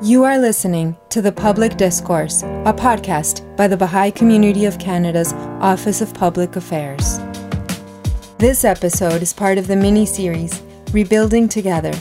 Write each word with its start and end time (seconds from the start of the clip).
You 0.00 0.22
are 0.22 0.38
listening 0.38 0.96
to 1.08 1.20
The 1.20 1.32
Public 1.32 1.76
Discourse, 1.76 2.44
a 2.44 2.72
podcast 2.72 3.44
by 3.56 3.66
the 3.66 3.76
Baha'i 3.76 4.12
Community 4.12 4.64
of 4.64 4.78
Canada's 4.78 5.32
Office 5.60 6.00
of 6.00 6.14
Public 6.14 6.54
Affairs. 6.54 7.18
This 8.38 8.64
episode 8.64 9.22
is 9.22 9.32
part 9.32 9.58
of 9.58 9.66
the 9.66 9.74
mini 9.74 10.06
series 10.06 10.62
Rebuilding 10.92 11.48
Together, 11.48 11.92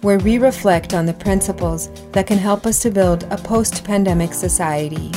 where 0.00 0.18
we 0.18 0.38
reflect 0.38 0.94
on 0.94 1.06
the 1.06 1.14
principles 1.14 1.90
that 2.10 2.26
can 2.26 2.38
help 2.38 2.66
us 2.66 2.82
to 2.82 2.90
build 2.90 3.22
a 3.30 3.38
post 3.38 3.84
pandemic 3.84 4.34
society. 4.34 5.12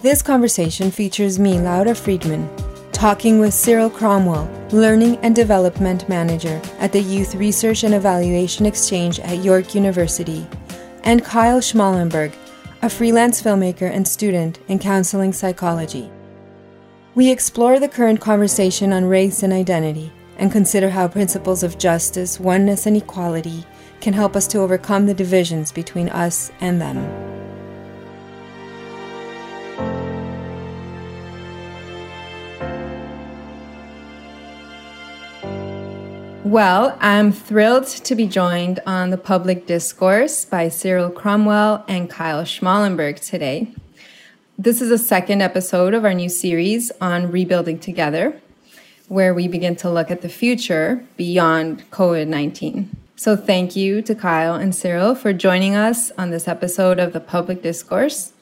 This 0.00 0.22
conversation 0.22 0.90
features 0.90 1.38
me, 1.38 1.60
Laura 1.60 1.94
Friedman, 1.94 2.48
talking 3.00 3.38
with 3.38 3.54
Cyril 3.54 3.88
Cromwell, 3.88 4.46
Learning 4.72 5.16
and 5.22 5.34
Development 5.34 6.06
Manager 6.06 6.60
at 6.80 6.92
the 6.92 7.00
Youth 7.00 7.34
Research 7.34 7.82
and 7.82 7.94
Evaluation 7.94 8.66
Exchange 8.66 9.18
at 9.20 9.42
York 9.42 9.74
University, 9.74 10.46
and 11.04 11.24
Kyle 11.24 11.60
Schmalenberg, 11.60 12.34
a 12.82 12.90
freelance 12.90 13.40
filmmaker 13.40 13.90
and 13.90 14.06
student 14.06 14.58
in 14.68 14.78
counseling 14.78 15.32
psychology. 15.32 16.10
We 17.14 17.30
explore 17.30 17.80
the 17.80 17.88
current 17.88 18.20
conversation 18.20 18.92
on 18.92 19.06
race 19.06 19.42
and 19.42 19.54
identity 19.54 20.12
and 20.36 20.52
consider 20.52 20.90
how 20.90 21.08
principles 21.08 21.62
of 21.62 21.78
justice, 21.78 22.38
oneness, 22.38 22.84
and 22.84 22.98
equality 22.98 23.64
can 24.02 24.12
help 24.12 24.36
us 24.36 24.46
to 24.48 24.58
overcome 24.58 25.06
the 25.06 25.14
divisions 25.14 25.72
between 25.72 26.10
us 26.10 26.52
and 26.60 26.78
them. 26.78 27.29
Well, 36.50 36.98
I'm 36.98 37.30
thrilled 37.30 37.86
to 37.86 38.16
be 38.16 38.26
joined 38.26 38.80
on 38.84 39.10
the 39.10 39.16
public 39.16 39.68
discourse 39.68 40.44
by 40.44 40.68
Cyril 40.68 41.08
Cromwell 41.08 41.84
and 41.86 42.10
Kyle 42.10 42.42
Schmalenberg 42.42 43.24
today. 43.24 43.72
This 44.58 44.82
is 44.82 44.88
the 44.88 44.98
second 44.98 45.42
episode 45.42 45.94
of 45.94 46.04
our 46.04 46.12
new 46.12 46.28
series 46.28 46.90
on 47.00 47.30
rebuilding 47.30 47.78
together, 47.78 48.36
where 49.06 49.32
we 49.32 49.46
begin 49.46 49.76
to 49.76 49.88
look 49.88 50.10
at 50.10 50.22
the 50.22 50.28
future 50.28 51.06
beyond 51.16 51.88
COVID 51.92 52.26
19. 52.26 52.96
So, 53.14 53.36
thank 53.36 53.76
you 53.76 54.02
to 54.02 54.16
Kyle 54.16 54.56
and 54.56 54.74
Cyril 54.74 55.14
for 55.14 55.32
joining 55.32 55.76
us 55.76 56.10
on 56.18 56.30
this 56.30 56.48
episode 56.48 56.98
of 56.98 57.12
the 57.12 57.20
public 57.20 57.62
discourse. 57.62 58.32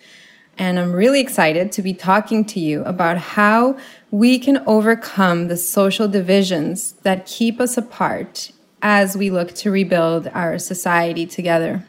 And 0.56 0.78
I'm 0.78 0.92
really 0.92 1.20
excited 1.20 1.70
to 1.72 1.82
be 1.82 1.92
talking 1.92 2.44
to 2.46 2.58
you 2.58 2.82
about 2.84 3.18
how 3.18 3.78
we 4.10 4.38
can 4.38 4.62
overcome 4.66 5.48
the 5.48 5.56
social 5.56 6.08
divisions 6.08 6.92
that 7.02 7.26
keep 7.26 7.60
us 7.60 7.76
apart 7.76 8.52
as 8.80 9.16
we 9.16 9.30
look 9.30 9.54
to 9.54 9.70
rebuild 9.70 10.28
our 10.28 10.58
society 10.58 11.26
together. 11.26 11.84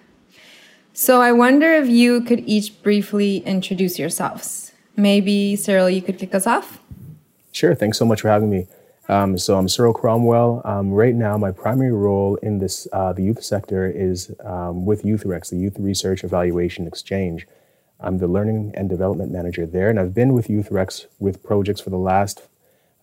So 0.94 1.22
I 1.22 1.31
wonder 1.31 1.72
if 1.73 1.88
you 1.88 2.22
could 2.22 2.42
each 2.42 2.81
briefly 2.84 3.38
introduce 3.38 3.97
yourselves. 3.97 4.73
Maybe, 4.97 5.56
Cyril, 5.56 5.90
you 5.90 6.02
could 6.02 6.17
kick 6.17 6.36
us 6.36 6.45
off? 6.45 6.81
Sure. 7.52 7.73
Thanks 7.73 7.97
so 7.97 8.06
much 8.06 8.22
for 8.22 8.28
having 8.28 8.50
me. 8.50 8.67
Um, 9.08 9.38
so 9.38 9.58
I'm 9.58 9.67
Cyril 9.67 9.94
Cromwell. 9.94 10.62
Um, 10.66 10.92
right 10.92 11.16
now, 11.16 11.38
my 11.38 11.52
primary 11.52 11.94
role 11.94 12.36
in 12.44 12.59
this 12.59 12.88
uh, 12.94 13.14
the 13.14 13.23
youth 13.23 13.44
sector 13.44 13.90
is 13.90 14.31
um, 14.44 14.86
with 14.86 15.03
YouthRex, 15.03 15.50
the 15.50 15.58
Youth 15.58 15.78
Research 15.80 16.23
Evaluation 16.23 16.86
Exchange. 16.86 17.47
I'm 18.00 18.17
the 18.17 18.28
learning 18.28 18.73
and 18.75 18.89
development 18.89 19.31
manager 19.31 19.66
there, 19.66 19.89
and 19.89 20.00
I've 20.00 20.14
been 20.14 20.33
with 20.33 20.47
YouthRex 20.47 21.05
with 21.19 21.44
projects 21.44 21.81
for 21.81 21.89
the 21.89 21.97
last 21.97 22.47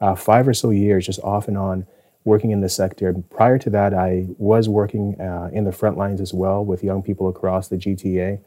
uh, 0.00 0.14
five 0.14 0.48
or 0.48 0.54
so 0.54 0.70
years, 0.70 1.06
just 1.06 1.20
off 1.20 1.48
and 1.48 1.58
on, 1.58 1.86
working 2.24 2.50
in 2.50 2.60
the 2.60 2.68
sector. 2.68 3.14
Prior 3.30 3.58
to 3.58 3.70
that, 3.70 3.94
I 3.94 4.26
was 4.38 4.68
working 4.68 5.20
uh, 5.20 5.50
in 5.52 5.64
the 5.64 5.72
front 5.72 5.96
lines 5.96 6.20
as 6.20 6.34
well 6.34 6.64
with 6.64 6.82
young 6.82 7.02
people 7.02 7.28
across 7.28 7.68
the 7.68 7.76
GTA. 7.76 8.40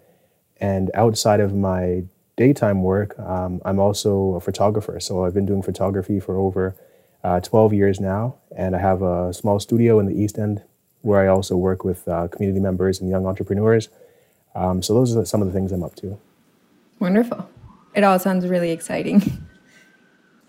And 0.60 0.92
outside 0.94 1.40
of 1.40 1.56
my 1.56 2.04
daytime 2.36 2.84
work, 2.84 3.18
um, 3.20 3.62
I'm 3.64 3.80
also 3.80 4.36
a 4.36 4.42
photographer. 4.42 5.00
So 5.00 5.24
I've 5.26 5.34
been 5.34 5.46
doing 5.46 5.62
photography 5.62 6.20
for 6.20 6.36
over 6.36 6.76
uh, 7.24 7.40
12 7.40 7.74
years 7.74 8.00
now, 8.00 8.36
and 8.56 8.76
I 8.76 8.80
have 8.80 9.02
a 9.02 9.34
small 9.34 9.60
studio 9.60 10.00
in 10.00 10.06
the 10.06 10.20
East 10.20 10.38
End 10.38 10.64
where 11.02 11.22
I 11.22 11.28
also 11.28 11.56
work 11.56 11.84
with 11.84 12.08
uh, 12.08 12.28
community 12.28 12.60
members 12.60 13.00
and 13.00 13.10
young 13.10 13.26
entrepreneurs. 13.26 13.90
Um, 14.56 14.82
so 14.82 14.94
those 14.94 15.16
are 15.16 15.26
some 15.26 15.42
of 15.42 15.48
the 15.48 15.54
things 15.54 15.72
I'm 15.72 15.84
up 15.84 15.96
to. 15.98 16.20
Wonderful. 17.00 17.50
It 17.94 18.04
all 18.04 18.20
sounds 18.20 18.48
really 18.48 18.72
exciting. 18.72 19.22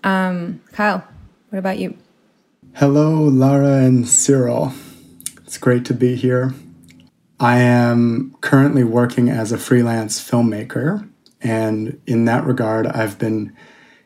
Um, 0.03 0.63
Kyle, 0.73 1.07
what 1.51 1.59
about 1.59 1.79
you? 1.79 1.95
Hello, 2.75 3.25
Lara 3.25 3.85
and 3.85 4.09
Cyril. 4.09 4.73
It's 5.45 5.59
great 5.59 5.85
to 5.85 5.93
be 5.93 6.15
here. 6.17 6.55
I 7.39 7.59
am 7.59 8.35
currently 8.41 8.83
working 8.83 9.29
as 9.29 9.53
a 9.53 9.59
freelance 9.59 10.19
filmmaker, 10.19 11.07
and 11.43 12.01
in 12.07 12.25
that 12.25 12.45
regard, 12.45 12.87
I've 12.87 13.19
been 13.19 13.55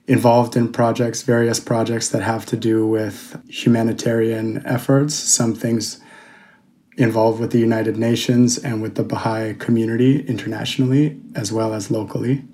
involved 0.06 0.56
in 0.56 0.72
projects, 0.72 1.22
various 1.22 1.60
projects 1.60 2.08
that 2.08 2.22
have 2.22 2.44
to 2.46 2.56
do 2.56 2.86
with 2.86 3.40
humanitarian 3.48 4.66
efforts, 4.66 5.14
some 5.14 5.54
things 5.54 6.00
involved 6.96 7.40
with 7.40 7.50
the 7.50 7.58
United 7.58 7.96
Nations 7.96 8.58
and 8.58 8.80
with 8.80 8.94
the 8.94 9.02
Baha'i 9.02 9.54
community 9.54 10.20
internationally 10.26 11.20
as 11.34 11.52
well 11.52 11.74
as 11.74 11.90
locally. 11.90 12.44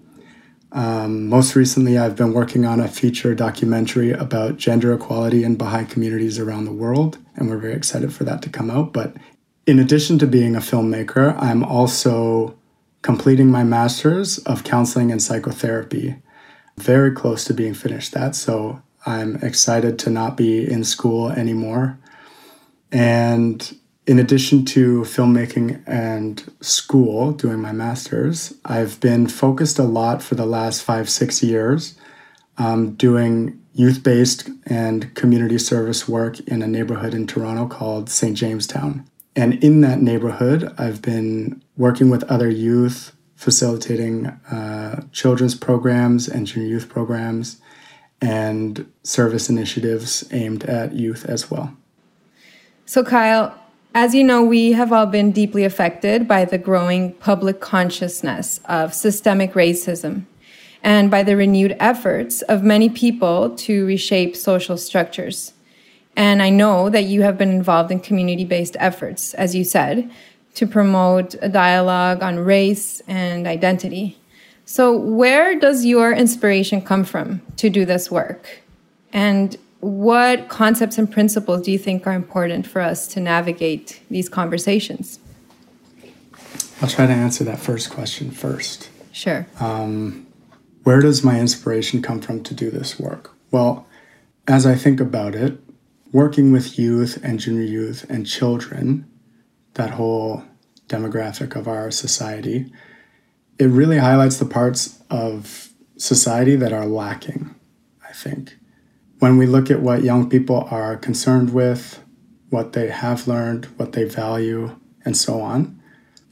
Um, 0.73 1.29
most 1.29 1.57
recently, 1.57 1.99
I've 1.99 2.17
been 2.17 2.33
working 2.33 2.65
on 2.65 2.81
a 2.81 2.89
feature 2.89 3.35
documentary 3.35 4.13
about 4.13 4.57
gender 4.57 4.93
equality 4.93 5.43
in 5.43 5.57
Baha'i 5.57 5.85
communities 5.85 6.39
around 6.39 6.65
the 6.65 6.73
world, 6.73 7.19
and 7.35 7.51
we're 7.51 7.59
very 7.59 7.75
excited 7.75 8.15
for 8.15 8.25
that 8.25 8.41
to 8.43 8.49
come 8.49 8.71
out. 8.71 8.93
But 8.93 9.17
in 9.67 9.79
addition 9.79 10.19
to 10.21 10.27
being 10.27 10.55
a 10.55 10.61
filmmaker, 10.61 11.37
I'm 11.41 11.65
also 11.65 12.57
completing 13.03 13.51
my 13.51 13.65
master's 13.65 14.39
of 14.39 14.63
counseling 14.63 15.11
and 15.11 15.21
psychotherapy. 15.21 16.17
Very 16.77 17.11
close 17.11 17.45
to 17.45 17.55
being 17.55 17.75
finished 17.75 18.13
that, 18.13 18.37
so 18.37 18.81
I'm 19.05 19.37
excited 19.37 19.99
to 20.01 20.11
not 20.11 20.37
be 20.37 20.71
in 20.71 20.85
school 20.85 21.31
anymore. 21.31 21.99
And 22.93 23.77
in 24.11 24.19
addition 24.19 24.65
to 24.65 25.03
filmmaking 25.03 25.81
and 25.87 26.53
school, 26.61 27.31
doing 27.31 27.61
my 27.61 27.71
master's, 27.71 28.53
I've 28.65 28.99
been 28.99 29.29
focused 29.29 29.79
a 29.79 29.85
lot 29.85 30.21
for 30.21 30.35
the 30.35 30.47
last 30.47 30.83
five, 30.83 31.09
six 31.09 31.45
years 31.45 31.95
um, 32.59 32.95
doing 32.95 33.63
youth 33.73 34.03
based 34.03 34.51
and 34.67 35.15
community 35.15 35.59
service 35.59 36.09
work 36.09 36.41
in 36.41 36.61
a 36.61 36.67
neighborhood 36.67 37.15
in 37.15 37.29
Toronto 37.29 37.69
called 37.69 38.11
St. 38.11 38.37
Jamestown. 38.37 39.09
And 39.37 39.63
in 39.63 39.81
that 39.83 40.03
neighborhood, 40.03 40.75
I've 40.77 41.01
been 41.01 41.63
working 41.77 42.11
with 42.11 42.25
other 42.25 42.51
youth, 42.51 43.13
facilitating 43.37 44.27
uh, 44.27 45.05
children's 45.13 45.55
programs 45.55 46.27
and 46.27 46.49
junior 46.49 46.67
youth 46.69 46.89
programs 46.89 47.61
and 48.21 48.91
service 49.05 49.49
initiatives 49.49 50.29
aimed 50.33 50.65
at 50.65 50.95
youth 50.95 51.25
as 51.27 51.49
well. 51.49 51.77
So, 52.87 53.05
Kyle, 53.05 53.57
as 53.95 54.15
you 54.15 54.23
know, 54.23 54.43
we 54.43 54.73
have 54.73 54.93
all 54.93 55.07
been 55.07 55.33
deeply 55.33 55.65
affected 55.65 56.29
by 56.29 56.45
the 56.45 56.59
growing 56.59 57.13
public 57.15 57.61
consciousness 57.61 58.61
of 58.67 58.95
systemic 58.95 59.55
racism 59.55 60.27
and 60.83 61.11
by 61.11 61.23
the 61.23 61.37
renewed 61.37 61.77
efforts 61.81 62.43
of 62.43 62.63
many 62.63 62.89
people 62.89 63.55
to 63.57 63.85
reshape 63.87 64.37
social 64.37 64.77
structures. 64.77 65.53
And 66.17 66.43
I 66.43 66.51
know 66.51 66.89
that 66.89 67.05
you 67.05 67.23
have 67.23 67.37
been 67.37 67.51
involved 67.51 67.91
in 67.91 68.01
community 68.01 68.45
based 68.45 68.77
efforts, 68.79 69.35
as 69.35 69.55
you 69.55 69.65
said, 69.65 70.11
to 70.55 70.67
promote 70.67 71.35
a 71.43 71.49
dialogue 71.49 72.23
on 72.23 72.39
race 72.39 73.01
and 73.07 73.47
identity. 73.47 74.19
So, 74.65 74.97
where 74.97 75.59
does 75.59 75.85
your 75.85 76.13
inspiration 76.13 76.81
come 76.83 77.05
from 77.05 77.43
to 77.57 77.71
do 77.71 77.85
this 77.85 78.11
work? 78.11 78.63
And 79.13 79.57
what 79.81 80.49
concepts 80.49 80.99
and 80.99 81.11
principles 81.11 81.63
do 81.63 81.73
you 81.73 81.79
think 81.79 82.07
are 82.07 82.13
important 82.13 82.67
for 82.67 82.81
us 82.81 83.07
to 83.09 83.21
navigate 83.21 84.01
these 84.11 84.29
conversations? 84.29 85.19
I'll 86.83 86.89
try 86.89 87.07
to 87.07 87.13
answer 87.13 87.45
that 87.45 87.59
first 87.59 87.91
question 87.91 88.31
first. 88.31 88.91
Sure. 89.13 89.47
Um, 89.59 90.27
where 90.85 91.01
does 91.01 91.25
my 91.25 91.41
inspiration 91.41 92.03
come 92.03 92.21
from 92.21 92.43
to 92.45 92.55
do 92.55 92.71
this 92.71 92.99
work? 92.99 93.35
Well, 93.51 93.87
as 94.47 94.67
I 94.67 94.75
think 94.75 95.01
about 95.01 95.35
it, 95.35 95.59
working 96.13 96.53
with 96.53 96.79
youth 96.79 97.19
and 97.23 97.39
junior 97.39 97.63
youth 97.63 98.07
and 98.09 98.27
children, 98.27 99.11
that 99.75 99.91
whole 99.91 100.45
demographic 100.89 101.55
of 101.55 101.69
our 101.69 101.91
society, 101.91 102.73
it 103.59 103.67
really 103.67 103.99
highlights 103.99 104.39
the 104.39 104.47
parts 104.47 105.03
of 105.11 105.71
society 105.97 106.57
that 106.57 106.73
are 106.73 106.87
lacking, 106.87 107.55
I 108.07 108.13
think 108.13 108.60
when 109.21 109.37
we 109.37 109.47
look 109.47 109.71
at 109.71 109.81
what 109.81 110.03
young 110.03 110.29
people 110.29 110.67
are 110.71 110.97
concerned 110.97 111.53
with, 111.53 112.03
what 112.49 112.73
they 112.73 112.89
have 112.89 113.29
learned, 113.29 113.67
what 113.77 113.93
they 113.93 114.05
value, 114.05 114.75
and 115.05 115.17
so 115.17 115.41
on, 115.41 115.81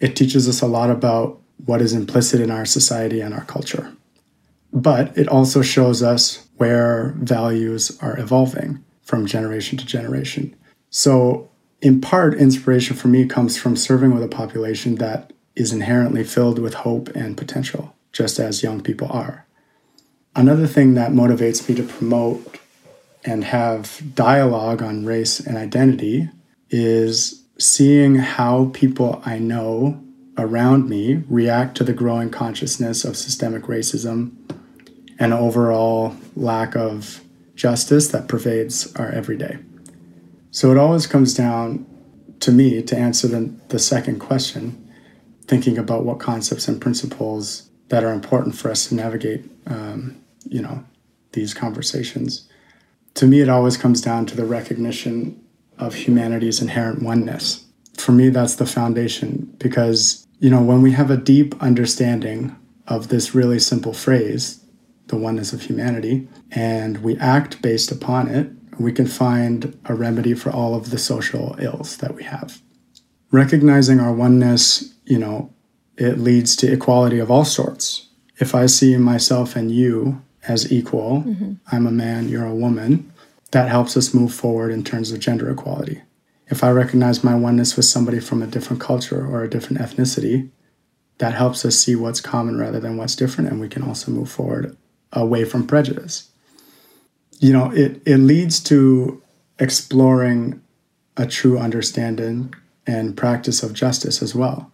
it 0.00 0.16
teaches 0.16 0.48
us 0.48 0.60
a 0.60 0.66
lot 0.66 0.90
about 0.90 1.40
what 1.64 1.82
is 1.82 1.92
implicit 1.92 2.40
in 2.40 2.50
our 2.50 2.64
society 2.64 3.20
and 3.20 3.34
our 3.34 3.44
culture. 3.44 3.92
But 4.72 5.16
it 5.16 5.28
also 5.28 5.62
shows 5.62 6.02
us 6.02 6.46
where 6.56 7.14
values 7.18 7.96
are 8.00 8.18
evolving 8.18 8.82
from 9.02 9.26
generation 9.26 9.78
to 9.78 9.86
generation. 9.86 10.56
So, 10.90 11.50
in 11.80 12.00
part, 12.00 12.34
inspiration 12.34 12.96
for 12.96 13.08
me 13.08 13.26
comes 13.26 13.56
from 13.56 13.76
serving 13.76 14.14
with 14.14 14.22
a 14.22 14.28
population 14.28 14.96
that 14.96 15.32
is 15.54 15.72
inherently 15.72 16.24
filled 16.24 16.58
with 16.58 16.74
hope 16.74 17.08
and 17.10 17.36
potential, 17.36 17.94
just 18.12 18.38
as 18.38 18.62
young 18.62 18.80
people 18.80 19.08
are. 19.10 19.46
Another 20.34 20.66
thing 20.66 20.94
that 20.94 21.12
motivates 21.12 21.68
me 21.68 21.74
to 21.74 21.82
promote 21.82 22.58
and 23.24 23.44
have 23.44 24.02
dialogue 24.14 24.82
on 24.82 25.04
race 25.04 25.40
and 25.40 25.56
identity 25.56 26.28
is 26.70 27.44
seeing 27.58 28.16
how 28.16 28.70
people 28.72 29.20
I 29.24 29.38
know 29.38 30.02
around 30.36 30.88
me 30.88 31.24
react 31.28 31.76
to 31.76 31.84
the 31.84 31.92
growing 31.92 32.30
consciousness 32.30 33.04
of 33.04 33.16
systemic 33.16 33.64
racism 33.64 34.32
and 35.18 35.32
overall 35.32 36.14
lack 36.36 36.76
of 36.76 37.22
justice 37.56 38.08
that 38.08 38.28
pervades 38.28 38.94
our 38.94 39.10
everyday. 39.10 39.58
So 40.52 40.70
it 40.70 40.78
always 40.78 41.06
comes 41.06 41.34
down 41.34 41.84
to 42.40 42.52
me 42.52 42.82
to 42.82 42.96
answer 42.96 43.26
the, 43.26 43.52
the 43.68 43.80
second 43.80 44.20
question, 44.20 44.90
thinking 45.46 45.76
about 45.76 46.04
what 46.04 46.20
concepts 46.20 46.68
and 46.68 46.80
principles 46.80 47.68
that 47.88 48.04
are 48.04 48.12
important 48.12 48.54
for 48.54 48.70
us 48.70 48.86
to 48.88 48.94
navigate, 48.94 49.44
um, 49.66 50.22
you 50.44 50.62
know, 50.62 50.84
these 51.32 51.52
conversations. 51.52 52.47
To 53.18 53.26
me, 53.26 53.40
it 53.40 53.48
always 53.48 53.76
comes 53.76 54.00
down 54.00 54.26
to 54.26 54.36
the 54.36 54.44
recognition 54.44 55.44
of 55.76 55.92
humanity's 55.92 56.62
inherent 56.62 57.02
oneness. 57.02 57.64
For 57.96 58.12
me, 58.12 58.28
that's 58.28 58.54
the 58.54 58.64
foundation 58.64 59.52
because, 59.58 60.24
you 60.38 60.48
know, 60.48 60.62
when 60.62 60.82
we 60.82 60.92
have 60.92 61.10
a 61.10 61.16
deep 61.16 61.60
understanding 61.60 62.54
of 62.86 63.08
this 63.08 63.34
really 63.34 63.58
simple 63.58 63.92
phrase, 63.92 64.64
the 65.08 65.16
oneness 65.16 65.52
of 65.52 65.62
humanity, 65.62 66.28
and 66.52 66.98
we 66.98 67.18
act 67.18 67.60
based 67.60 67.90
upon 67.90 68.28
it, 68.28 68.52
we 68.78 68.92
can 68.92 69.08
find 69.08 69.76
a 69.86 69.96
remedy 69.96 70.32
for 70.32 70.50
all 70.52 70.76
of 70.76 70.90
the 70.90 70.98
social 70.98 71.56
ills 71.58 71.96
that 71.96 72.14
we 72.14 72.22
have. 72.22 72.62
Recognizing 73.32 73.98
our 73.98 74.12
oneness, 74.12 74.94
you 75.06 75.18
know, 75.18 75.52
it 75.96 76.20
leads 76.20 76.54
to 76.54 76.72
equality 76.72 77.18
of 77.18 77.32
all 77.32 77.44
sorts. 77.44 78.10
If 78.38 78.54
I 78.54 78.66
see 78.66 78.96
myself 78.96 79.56
and 79.56 79.72
you 79.72 80.22
as 80.48 80.72
equal, 80.72 81.22
mm-hmm. 81.22 81.52
I'm 81.70 81.86
a 81.86 81.92
man, 81.92 82.28
you're 82.28 82.46
a 82.46 82.54
woman, 82.54 83.12
that 83.50 83.68
helps 83.68 83.96
us 83.96 84.14
move 84.14 84.34
forward 84.34 84.72
in 84.72 84.82
terms 84.82 85.12
of 85.12 85.20
gender 85.20 85.50
equality. 85.50 86.02
If 86.48 86.64
I 86.64 86.70
recognize 86.70 87.22
my 87.22 87.34
oneness 87.34 87.76
with 87.76 87.84
somebody 87.84 88.20
from 88.20 88.42
a 88.42 88.46
different 88.46 88.80
culture 88.80 89.24
or 89.24 89.44
a 89.44 89.50
different 89.50 89.80
ethnicity, 89.80 90.48
that 91.18 91.34
helps 91.34 91.64
us 91.64 91.78
see 91.78 91.94
what's 91.94 92.20
common 92.20 92.58
rather 92.58 92.80
than 92.80 92.96
what's 92.96 93.16
different, 93.16 93.50
and 93.50 93.60
we 93.60 93.68
can 93.68 93.82
also 93.82 94.10
move 94.10 94.30
forward 94.30 94.76
away 95.12 95.44
from 95.44 95.66
prejudice. 95.66 96.30
You 97.38 97.52
know, 97.52 97.70
it, 97.72 98.00
it 98.06 98.18
leads 98.18 98.60
to 98.64 99.22
exploring 99.58 100.62
a 101.16 101.26
true 101.26 101.58
understanding 101.58 102.54
and 102.86 103.16
practice 103.16 103.62
of 103.62 103.72
justice 103.74 104.22
as 104.22 104.34
well. 104.34 104.72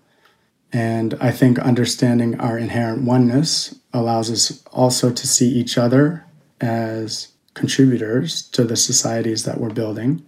And 0.72 1.14
I 1.20 1.30
think 1.30 1.58
understanding 1.58 2.38
our 2.40 2.58
inherent 2.58 3.02
oneness 3.02 3.74
allows 3.94 4.30
us 4.30 4.62
also 4.72 5.10
to 5.10 5.26
see 5.26 5.48
each 5.48 5.78
other 5.78 6.26
as 6.60 7.28
contributors 7.54 8.42
to 8.50 8.64
the 8.64 8.76
societies 8.76 9.44
that 9.44 9.58
we're 9.58 9.70
building 9.70 10.24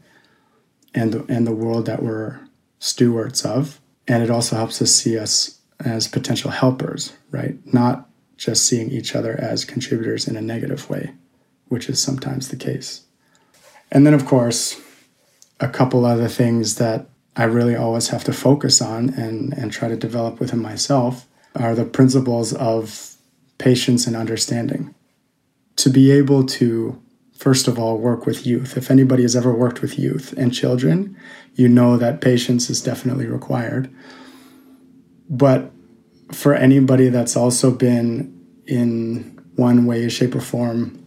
and 0.95 1.13
the, 1.13 1.25
and 1.29 1.47
the 1.47 1.55
world 1.55 1.85
that 1.87 2.03
we're 2.03 2.41
stewards 2.79 3.45
of. 3.45 3.81
And 4.09 4.23
it 4.23 4.31
also 4.31 4.57
helps 4.57 4.81
us 4.81 4.93
see 4.93 5.19
us 5.19 5.59
as 5.81 6.09
potential 6.09 6.51
helpers, 6.51 7.13
right? 7.31 7.59
Not 7.73 8.09
just 8.37 8.65
seeing 8.65 8.91
each 8.91 9.15
other 9.15 9.39
as 9.39 9.65
contributors 9.65 10.29
in 10.29 10.37
a 10.37 10.41
negative 10.41 10.89
way, 10.89 11.13
which 11.69 11.89
is 11.89 12.01
sometimes 12.01 12.49
the 12.49 12.57
case. 12.57 13.03
And 13.91 14.07
then, 14.07 14.15
of 14.15 14.25
course, 14.27 14.81
a 15.59 15.69
couple 15.69 16.05
other 16.05 16.29
things 16.29 16.77
that 16.77 17.09
I 17.35 17.45
really 17.45 17.75
always 17.75 18.09
have 18.09 18.25
to 18.25 18.33
focus 18.33 18.81
on 18.81 19.11
and, 19.11 19.53
and 19.55 19.73
try 19.73 19.89
to 19.89 19.97
develop 19.97 20.39
within 20.39 20.61
myself 20.61 21.27
are 21.55 21.75
the 21.75 21.85
principles 21.85 22.53
of 22.53 23.16
patience 23.59 24.07
and 24.07 24.17
understanding. 24.17 24.95
To 25.77 25.91
be 25.91 26.11
able 26.11 26.45
to, 26.47 27.01
first 27.35 27.69
of 27.69 27.79
all, 27.79 27.99
work 27.99 28.27
with 28.27 28.47
youth. 28.47 28.77
If 28.77 28.91
anybody 28.91 29.23
has 29.23 29.37
ever 29.37 29.53
worked 29.55 29.83
with 29.83 29.99
youth 29.99 30.33
and 30.37 30.53
children, 30.53 31.17
you 31.55 31.69
know 31.69 31.97
that 31.97 32.21
patience 32.21 32.71
is 32.71 32.83
definitely 32.83 33.27
required. 33.27 33.93
But 35.29 35.71
for 36.33 36.55
anybody 36.55 37.09
that's 37.09 37.37
also 37.37 37.71
been 37.71 38.33
in 38.67 39.39
one 39.57 39.87
way, 39.87 40.09
shape, 40.09 40.35
or 40.35 40.41
form 40.41 41.03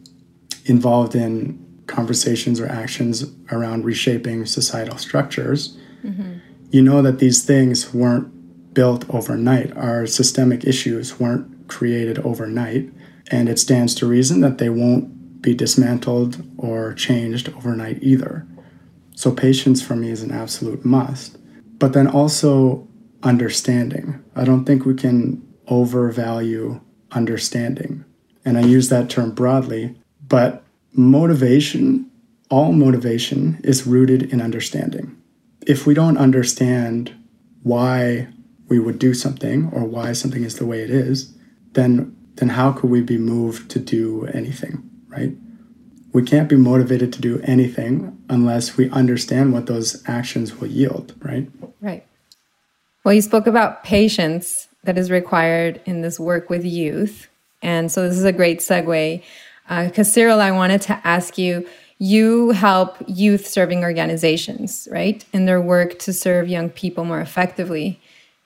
involved 0.66 1.16
in 1.16 1.66
conversations 1.88 2.60
or 2.60 2.68
actions 2.68 3.26
around 3.52 3.86
reshaping 3.86 4.46
societal 4.46 4.98
structures, 4.98 5.78
mm-hmm. 6.04 6.40
you 6.72 6.82
know 6.82 7.02
that 7.02 7.20
these 7.20 7.44
things 7.44 7.94
weren't 7.94 8.74
built 8.74 9.10
overnight. 9.10 9.76
Our 9.76 10.06
systemic 10.06 10.64
issues 10.64 11.20
weren't 11.20 11.59
created 11.70 12.20
overnight. 12.20 12.92
And 13.32 13.48
it 13.48 13.60
stands 13.60 13.96
to 13.96 14.08
reason 14.08 14.42
that 14.42 14.58
they 14.58 14.70
won't 14.70 15.42
be 15.42 15.54
dismantled 15.54 16.44
or 16.58 16.94
changed 16.94 17.50
overnight 17.50 18.00
either. 18.02 18.46
So, 19.16 19.32
patience 19.32 19.82
for 19.82 19.96
me 19.96 20.10
is 20.10 20.24
an 20.24 20.32
absolute 20.32 20.84
must. 20.84 21.38
But 21.78 21.94
then 21.94 22.08
also 22.08 22.88
understanding. 23.24 24.24
I 24.36 24.44
don't 24.44 24.66
think 24.66 24.86
we 24.86 24.96
can 24.96 25.46
overvalue 25.68 26.82
understanding. 27.12 28.06
And 28.46 28.58
I 28.58 28.62
use 28.62 28.90
that 28.90 29.10
term 29.10 29.32
broadly, 29.32 29.96
but 30.28 30.64
motivation, 30.94 32.10
all 32.50 32.72
motivation, 32.72 33.60
is 33.64 33.86
rooted 33.86 34.34
in 34.34 34.42
understanding. 34.42 35.16
If 35.68 35.86
we 35.86 35.94
don't 35.94 36.18
understand 36.18 37.14
why 37.64 38.30
we 38.68 38.80
would 38.80 39.00
do 39.00 39.14
something 39.14 39.70
or 39.74 39.84
why 39.84 40.14
something 40.14 40.44
is 40.44 40.56
the 40.56 40.66
way 40.66 40.82
it 40.82 40.90
is, 40.90 41.34
then 41.74 42.16
then 42.36 42.50
how 42.50 42.72
could 42.72 42.90
we 42.90 43.02
be 43.02 43.18
moved 43.18 43.70
to 43.72 43.80
do 43.80 44.26
anything, 44.28 44.90
right? 45.10 45.36
We 46.14 46.24
can't 46.24 46.48
be 46.48 46.56
motivated 46.56 47.12
to 47.14 47.22
do 47.22 47.42
anything 47.44 48.18
unless 48.30 48.78
we 48.78 48.90
understand 48.92 49.52
what 49.52 49.66
those 49.66 50.02
actions 50.08 50.56
will 50.56 50.70
yield, 50.70 51.14
right? 51.20 51.50
Right. 51.82 52.06
Well, 53.04 53.14
you 53.14 53.22
spoke 53.22 53.46
about 53.46 53.84
patience 53.84 54.70
that 54.84 54.98
is 54.98 55.12
required 55.12 55.82
in 55.86 56.02
this 56.02 56.20
work 56.20 56.50
with 56.50 56.64
youth. 56.64 57.28
And 57.62 57.92
so 57.92 58.08
this 58.08 58.18
is 58.18 58.24
a 58.24 58.32
great 58.32 58.60
segue. 58.60 59.22
Because, 59.68 60.08
uh, 60.08 60.12
Cyril, 60.12 60.40
I 60.40 60.52
wanted 60.52 60.82
to 60.84 61.00
ask 61.06 61.38
you 61.38 61.68
you 62.00 62.52
help 62.52 62.96
youth 63.08 63.46
serving 63.46 63.84
organizations, 63.84 64.88
right, 64.90 65.26
in 65.34 65.46
their 65.46 65.60
work 65.60 66.00
to 66.00 66.14
serve 66.14 66.48
young 66.48 66.70
people 66.70 67.04
more 67.04 67.20
effectively. 67.20 68.00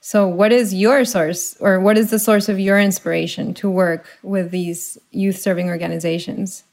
So, 0.05 0.27
what 0.27 0.51
is 0.51 0.73
your 0.73 1.05
source, 1.05 1.56
or 1.61 1.80
what 1.80 1.97
is 1.97 2.09
the 2.09 2.19
source 2.19 2.49
of 2.49 2.59
your 2.59 2.78
inspiration 2.78 3.54
to 3.54 3.69
work 3.69 4.06
with 4.21 4.51
these 4.51 4.97
youth 5.11 5.37
serving 5.37 5.69
organizations? 5.69 6.66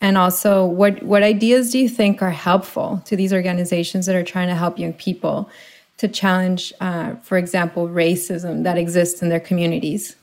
And 0.00 0.16
also, 0.16 0.64
what, 0.64 1.02
what 1.02 1.22
ideas 1.22 1.70
do 1.70 1.78
you 1.78 1.86
think 1.86 2.22
are 2.22 2.30
helpful 2.30 3.02
to 3.04 3.14
these 3.14 3.30
organizations 3.30 4.06
that 4.06 4.16
are 4.16 4.24
trying 4.24 4.48
to 4.48 4.54
help 4.54 4.78
young 4.78 4.94
people 4.94 5.50
to 5.98 6.08
challenge, 6.08 6.72
uh, 6.80 7.16
for 7.16 7.36
example, 7.36 7.88
racism 7.88 8.62
that 8.62 8.78
exists 8.78 9.20
in 9.20 9.28
their 9.28 9.38
communities? 9.38 10.16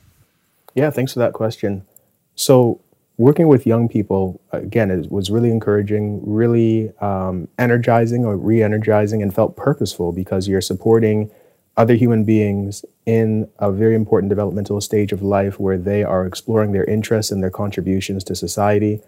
Yeah, 0.74 0.90
thanks 0.90 1.12
for 1.12 1.20
that 1.20 1.34
question. 1.34 1.86
So, 2.34 2.80
working 3.16 3.46
with 3.46 3.64
young 3.64 3.88
people, 3.88 4.40
again, 4.50 4.90
it 4.90 5.12
was 5.12 5.30
really 5.30 5.52
encouraging, 5.52 6.20
really 6.28 6.92
um, 6.98 7.46
energizing 7.60 8.24
or 8.24 8.36
re 8.36 8.60
energizing, 8.60 9.22
and 9.22 9.32
felt 9.32 9.56
purposeful 9.56 10.10
because 10.10 10.48
you're 10.48 10.60
supporting 10.60 11.30
other 11.76 11.94
human 11.94 12.24
beings 12.24 12.84
in 13.06 13.48
a 13.58 13.72
very 13.72 13.94
important 13.94 14.28
developmental 14.28 14.80
stage 14.80 15.12
of 15.12 15.22
life 15.22 15.58
where 15.58 15.78
they 15.78 16.02
are 16.04 16.26
exploring 16.26 16.72
their 16.72 16.84
interests 16.84 17.32
and 17.32 17.42
their 17.42 17.50
contributions 17.50 18.24
to 18.24 18.34
society. 18.34 19.00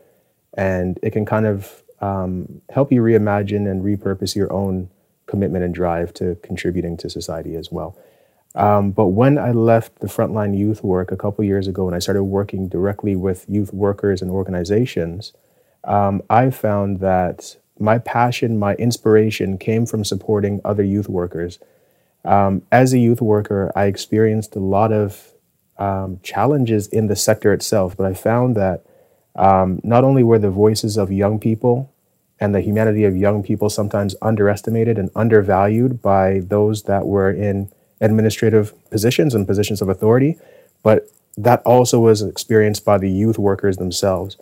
And 0.54 0.99
it 1.02 1.11
can 1.11 1.25
kind 1.25 1.47
of 1.47 1.83
um, 2.00 2.62
help 2.71 2.92
you 2.92 3.02
reimagine 3.02 3.71
and 3.71 3.85
repurpose 3.85 4.35
your 4.35 4.52
own 4.52 4.90
commitment 5.26 5.64
and 5.64 5.75
drive 5.75 6.12
to 6.14 6.37
contributing 6.42 6.97
to 6.99 7.09
society 7.09 7.54
as 7.57 7.71
well. 7.71 7.97
Um, 8.54 8.90
but 8.90 9.09
when 9.09 9.38
I 9.38 9.52
left 9.52 10.00
the 10.00 10.09
frontline 10.09 10.57
youth 10.57 10.85
work 10.85 11.11
a 11.11 11.16
couple 11.16 11.45
years 11.45 11.66
ago 11.66 11.87
and 11.87 11.97
I 11.97 12.00
started 12.00 12.25
working 12.25 12.69
directly 12.69 13.16
with 13.16 13.47
youth 13.49 13.73
workers 13.73 14.21
and 14.21 14.31
organizations, 14.31 15.33
um, 15.85 16.23
I 16.28 16.50
found 16.50 17.00
that 17.00 17.57
my 17.78 17.99
passion, 17.99 18.59
my 18.59 18.75
inspiration 18.75 19.59
came 19.59 19.87
from 19.87 20.04
supporting 20.04 20.61
other 20.64 20.85
youth 20.85 21.09
workers. 21.09 21.59
Um, 22.25 22.62
as 22.71 22.93
a 22.93 22.99
youth 22.99 23.21
worker, 23.21 23.73
I 23.75 23.87
experienced 23.87 24.55
a 24.55 24.61
lot 24.61 24.93
of 24.93 25.33
um, 25.79 26.21
challenges 26.23 26.87
in 26.87 27.09
the 27.09 27.17
sector 27.17 27.52
itself, 27.52 27.97
but 27.97 28.07
I 28.07 28.14
found 28.14 28.57
that 28.57 28.85
um, 29.35 29.81
not 29.83 30.05
only 30.05 30.23
were 30.23 30.38
the 30.38 30.50
voices 30.50 30.97
of 30.97 31.11
young 31.11 31.38
people 31.38 31.93
and 32.38 32.55
the 32.55 32.61
humanity 32.61 33.05
of 33.05 33.17
young 33.17 33.43
people 33.43 33.71
sometimes 33.71 34.14
underestimated 34.21 34.99
and 34.99 35.11
undervalued 35.14 36.02
by 36.02 36.41
those 36.41 36.85
that 36.85 37.07
were 37.07 37.31
in 37.31 37.71
administrative 38.00 38.75
positions 38.91 39.35
and 39.35 39.47
positions 39.47 39.81
of 39.81 39.88
authority, 39.88 40.37
but 40.83 41.09
that 41.37 41.62
also 41.62 42.00
was 42.00 42.21
experienced 42.21 42.85
by 42.85 42.99
the 42.99 43.11
youth 43.11 43.38
workers 43.38 43.79
themselves. 43.79 44.37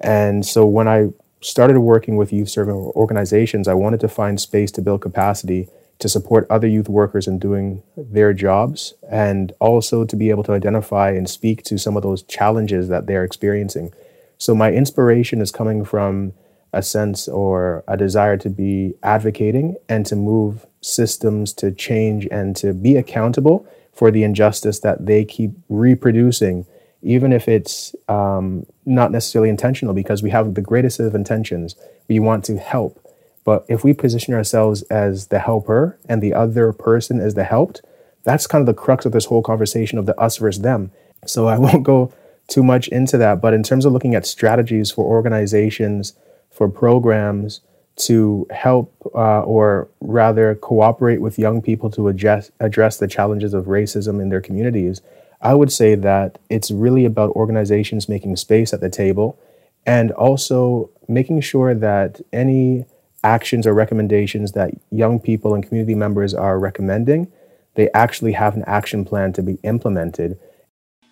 And 0.00 0.44
so 0.44 0.66
when 0.66 0.88
I 0.88 1.08
started 1.40 1.80
working 1.80 2.16
with 2.16 2.32
youth 2.32 2.50
serving 2.50 2.74
organizations, 2.74 3.68
I 3.68 3.74
wanted 3.74 4.00
to 4.00 4.08
find 4.08 4.40
space 4.40 4.70
to 4.72 4.82
build 4.82 5.00
capacity 5.00 5.68
to 5.98 6.08
support 6.08 6.46
other 6.48 6.66
youth 6.66 6.88
workers 6.88 7.26
in 7.26 7.38
doing 7.38 7.82
their 7.96 8.32
jobs 8.32 8.94
and 9.10 9.52
also 9.60 10.04
to 10.04 10.16
be 10.16 10.30
able 10.30 10.44
to 10.44 10.52
identify 10.52 11.10
and 11.10 11.28
speak 11.28 11.62
to 11.64 11.78
some 11.78 11.96
of 11.96 12.02
those 12.02 12.22
challenges 12.22 12.88
that 12.88 13.06
they're 13.06 13.24
experiencing. 13.24 13.92
So 14.38 14.54
my 14.54 14.72
inspiration 14.72 15.40
is 15.40 15.50
coming 15.50 15.84
from 15.84 16.32
a 16.72 16.82
sense 16.82 17.26
or 17.28 17.82
a 17.88 17.96
desire 17.96 18.36
to 18.36 18.48
be 18.48 18.94
advocating 19.02 19.76
and 19.88 20.06
to 20.06 20.14
move 20.14 20.66
systems 20.80 21.52
to 21.54 21.72
change 21.72 22.28
and 22.30 22.54
to 22.56 22.72
be 22.72 22.96
accountable 22.96 23.66
for 23.92 24.12
the 24.12 24.22
injustice 24.22 24.78
that 24.80 25.06
they 25.06 25.24
keep 25.24 25.50
reproducing, 25.68 26.66
even 27.02 27.32
if 27.32 27.48
it's 27.48 27.96
um, 28.08 28.64
not 28.86 29.10
necessarily 29.10 29.48
intentional, 29.48 29.92
because 29.92 30.22
we 30.22 30.30
have 30.30 30.54
the 30.54 30.62
greatest 30.62 31.00
of 31.00 31.16
intentions. 31.16 31.74
We 32.06 32.20
want 32.20 32.44
to 32.44 32.58
help. 32.58 33.04
But 33.48 33.64
if 33.66 33.82
we 33.82 33.94
position 33.94 34.34
ourselves 34.34 34.82
as 34.90 35.28
the 35.28 35.38
helper 35.38 35.98
and 36.06 36.22
the 36.22 36.34
other 36.34 36.70
person 36.70 37.18
as 37.18 37.32
the 37.32 37.44
helped, 37.44 37.80
that's 38.22 38.46
kind 38.46 38.60
of 38.60 38.66
the 38.66 38.78
crux 38.78 39.06
of 39.06 39.12
this 39.12 39.24
whole 39.24 39.40
conversation 39.40 39.96
of 39.96 40.04
the 40.04 40.14
us 40.20 40.36
versus 40.36 40.60
them. 40.60 40.90
So 41.24 41.46
I 41.46 41.56
won't 41.64 41.82
go 41.82 42.12
too 42.46 42.62
much 42.62 42.88
into 42.88 43.16
that. 43.16 43.40
But 43.40 43.54
in 43.54 43.62
terms 43.62 43.86
of 43.86 43.94
looking 43.94 44.14
at 44.14 44.26
strategies 44.26 44.90
for 44.90 45.06
organizations, 45.06 46.12
for 46.50 46.68
programs 46.68 47.62
to 48.08 48.46
help 48.50 48.92
uh, 49.14 49.40
or 49.40 49.88
rather 50.02 50.54
cooperate 50.56 51.22
with 51.22 51.38
young 51.38 51.62
people 51.62 51.88
to 51.92 52.08
address, 52.08 52.50
address 52.60 52.98
the 52.98 53.08
challenges 53.08 53.54
of 53.54 53.64
racism 53.64 54.20
in 54.20 54.28
their 54.28 54.42
communities, 54.42 55.00
I 55.40 55.54
would 55.54 55.72
say 55.72 55.94
that 55.94 56.38
it's 56.50 56.70
really 56.70 57.06
about 57.06 57.30
organizations 57.30 58.10
making 58.10 58.36
space 58.36 58.74
at 58.74 58.82
the 58.82 58.90
table 58.90 59.38
and 59.86 60.10
also 60.12 60.90
making 61.08 61.40
sure 61.40 61.74
that 61.74 62.20
any 62.30 62.84
actions 63.24 63.66
or 63.66 63.74
recommendations 63.74 64.52
that 64.52 64.72
young 64.90 65.18
people 65.18 65.54
and 65.54 65.66
community 65.66 65.94
members 65.94 66.34
are 66.34 66.58
recommending, 66.58 67.30
they 67.74 67.90
actually 67.92 68.32
have 68.32 68.56
an 68.56 68.64
action 68.66 69.04
plan 69.04 69.32
to 69.32 69.42
be 69.42 69.58
implemented. 69.62 70.38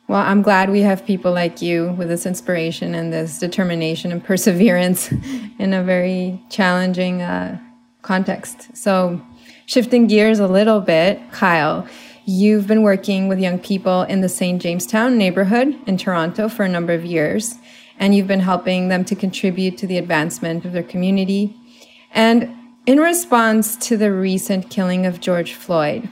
Well, 0.09 0.21
I'm 0.21 0.43
glad 0.43 0.71
we 0.71 0.83
have 0.83 1.05
people 1.05 1.33
like 1.33 1.61
you 1.61 1.93
with 1.99 2.09
this 2.09 2.27
inspiration 2.27 2.95
and 2.95 3.13
this 3.13 3.41
determination 3.41 4.13
and 4.13 4.25
perseverance 4.25 5.11
in 5.59 5.75
a 5.75 5.83
very 5.83 6.41
challenging 6.49 7.23
uh, 7.23 7.61
context. 8.03 8.77
So, 8.77 9.21
shifting 9.67 10.07
gears 10.07 10.39
a 10.39 10.47
little 10.47 10.81
bit, 10.81 11.21
Kyle, 11.33 11.89
you've 12.25 12.69
been 12.69 12.83
working 12.83 13.27
with 13.27 13.41
young 13.41 13.59
people 13.59 14.03
in 14.03 14.21
the 14.21 14.29
St. 14.29 14.63
Jamestown 14.63 15.19
neighborhood 15.19 15.77
in 15.89 15.97
Toronto 15.97 16.49
for 16.49 16.65
a 16.65 16.69
number 16.69 16.93
of 16.93 17.05
years, 17.05 17.57
and 17.99 18.15
you've 18.15 18.29
been 18.29 18.41
helping 18.41 18.89
them 18.89 19.05
to 19.07 19.17
contribute 19.17 19.77
to 19.79 19.89
the 19.89 19.99
advancement 19.99 20.65
of 20.65 20.73
their 20.73 20.85
community 20.85 21.57
and 22.17 22.51
in 22.87 22.99
response 22.99 23.77
to 23.89 23.97
the 23.97 24.13
recent 24.13 24.71
killing 24.71 25.07
of 25.07 25.21
George 25.21 25.53
Floyd, 25.53 26.09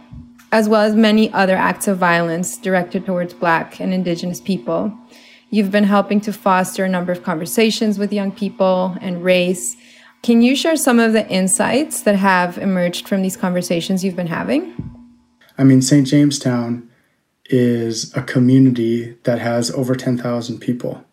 as 0.53 0.69
well 0.69 0.83
as 0.83 0.95
many 0.95 1.33
other 1.33 1.57
acts 1.57 1.89
of 1.89 1.99
violence 1.99 2.59
directed 2.59 3.07
towards 3.07 3.33
Black 3.33 3.81
and 3.81 3.95
Indigenous 3.95 4.41
people, 4.41 4.97
you've 5.51 5.71
been 5.71 5.85
helping 5.85 6.21
to 6.21 6.33
foster 6.33 6.85
a 6.85 6.89
number 6.89 7.11
of 7.11 7.23
conversations 7.23 7.99
with 7.99 8.13
young 8.13 8.31
people 8.31 8.97
and 9.01 9.25
race. 9.25 9.77
Can 10.23 10.43
you 10.43 10.55
share 10.55 10.77
some 10.77 10.99
of 10.99 11.13
the 11.13 11.27
insights 11.29 12.03
that 12.03 12.17
have 12.17 12.59
emerged 12.59 13.09
from 13.09 13.23
these 13.23 13.37
conversations 13.37 14.05
you've 14.05 14.17
been 14.17 14.27
having? 14.27 14.75
I 15.57 15.65
mean, 15.65 15.81
St. 15.81 16.07
Jamestown 16.07 16.91
is 17.47 18.15
a 18.17 18.23
community 18.23 19.17
that 19.23 19.39
has 19.39 19.71
over 19.71 19.95
10,000 19.95 20.59
people, 20.59 21.05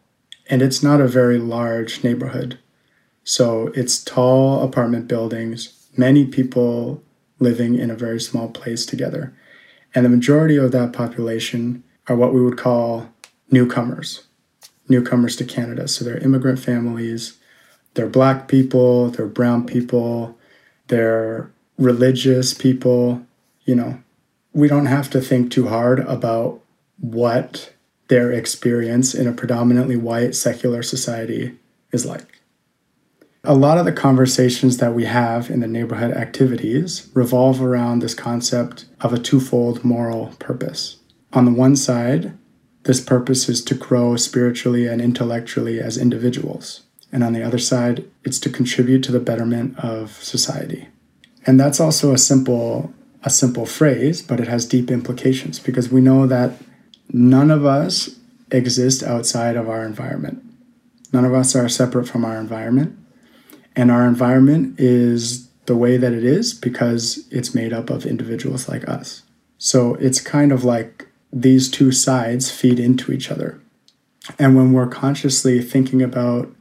and 0.49 0.61
it's 0.61 0.83
not 0.83 0.99
a 0.99 1.07
very 1.07 1.37
large 1.37 2.03
neighborhood. 2.03 2.57
So 3.31 3.67
it's 3.67 4.03
tall 4.03 4.61
apartment 4.61 5.07
buildings, 5.07 5.87
many 5.95 6.25
people 6.25 7.01
living 7.39 7.75
in 7.75 7.89
a 7.89 7.95
very 7.95 8.19
small 8.19 8.49
place 8.49 8.85
together. 8.85 9.33
And 9.95 10.03
the 10.03 10.09
majority 10.09 10.57
of 10.57 10.73
that 10.73 10.91
population 10.91 11.81
are 12.07 12.17
what 12.17 12.33
we 12.33 12.41
would 12.41 12.57
call 12.57 13.09
newcomers, 13.49 14.23
newcomers 14.89 15.37
to 15.37 15.45
Canada. 15.45 15.87
So 15.87 16.03
they're 16.03 16.17
immigrant 16.17 16.59
families, 16.59 17.39
they're 17.93 18.09
black 18.09 18.49
people, 18.49 19.11
they're 19.11 19.27
brown 19.27 19.65
people, 19.65 20.37
they're 20.87 21.49
religious 21.77 22.53
people. 22.53 23.25
You 23.63 23.75
know, 23.75 24.03
we 24.51 24.67
don't 24.67 24.87
have 24.87 25.09
to 25.11 25.21
think 25.21 25.51
too 25.51 25.69
hard 25.69 26.01
about 26.01 26.59
what 26.99 27.71
their 28.09 28.29
experience 28.29 29.15
in 29.15 29.25
a 29.25 29.31
predominantly 29.31 29.95
white 29.95 30.35
secular 30.35 30.83
society 30.83 31.57
is 31.93 32.05
like. 32.05 32.40
A 33.43 33.55
lot 33.55 33.79
of 33.79 33.85
the 33.85 33.91
conversations 33.91 34.77
that 34.77 34.93
we 34.93 35.05
have 35.05 35.49
in 35.49 35.61
the 35.61 35.67
neighborhood 35.67 36.11
activities 36.11 37.09
revolve 37.15 37.59
around 37.59 37.99
this 37.99 38.13
concept 38.13 38.85
of 38.99 39.13
a 39.13 39.19
twofold 39.19 39.83
moral 39.83 40.35
purpose. 40.37 40.97
On 41.33 41.45
the 41.45 41.51
one 41.51 41.75
side, 41.75 42.37
this 42.83 43.01
purpose 43.01 43.49
is 43.49 43.63
to 43.63 43.73
grow 43.73 44.15
spiritually 44.15 44.85
and 44.85 45.01
intellectually 45.01 45.79
as 45.79 45.97
individuals. 45.97 46.81
And 47.11 47.23
on 47.23 47.33
the 47.33 47.41
other 47.41 47.57
side, 47.57 48.05
it's 48.23 48.39
to 48.41 48.49
contribute 48.49 49.03
to 49.05 49.11
the 49.11 49.19
betterment 49.19 49.79
of 49.79 50.23
society. 50.23 50.89
And 51.47 51.59
that's 51.59 51.79
also 51.79 52.13
a 52.13 52.19
simple 52.19 52.93
a 53.23 53.29
simple 53.29 53.65
phrase, 53.65 54.21
but 54.21 54.39
it 54.39 54.47
has 54.47 54.65
deep 54.65 54.89
implications 54.89 55.59
because 55.59 55.91
we 55.91 56.01
know 56.01 56.25
that 56.27 56.53
none 57.11 57.51
of 57.51 57.65
us 57.65 58.19
exist 58.51 59.03
outside 59.03 59.55
of 59.55 59.69
our 59.69 59.85
environment. 59.85 60.43
None 61.13 61.25
of 61.25 61.33
us 61.33 61.55
are 61.55 61.69
separate 61.69 62.07
from 62.07 62.25
our 62.25 62.37
environment. 62.37 62.97
And 63.75 63.89
our 63.89 64.07
environment 64.07 64.79
is 64.79 65.47
the 65.65 65.75
way 65.75 65.97
that 65.97 66.13
it 66.13 66.23
is 66.23 66.53
because 66.53 67.27
it's 67.31 67.55
made 67.55 67.73
up 67.73 67.89
of 67.89 68.05
individuals 68.05 68.67
like 68.67 68.87
us. 68.87 69.23
So 69.57 69.95
it's 69.95 70.19
kind 70.19 70.51
of 70.51 70.63
like 70.63 71.07
these 71.31 71.69
two 71.69 71.91
sides 71.91 72.51
feed 72.51 72.79
into 72.79 73.11
each 73.11 73.31
other. 73.31 73.61
And 74.37 74.55
when 74.55 74.73
we're 74.73 74.87
consciously 74.87 75.61
thinking 75.61 76.01
about 76.01 76.53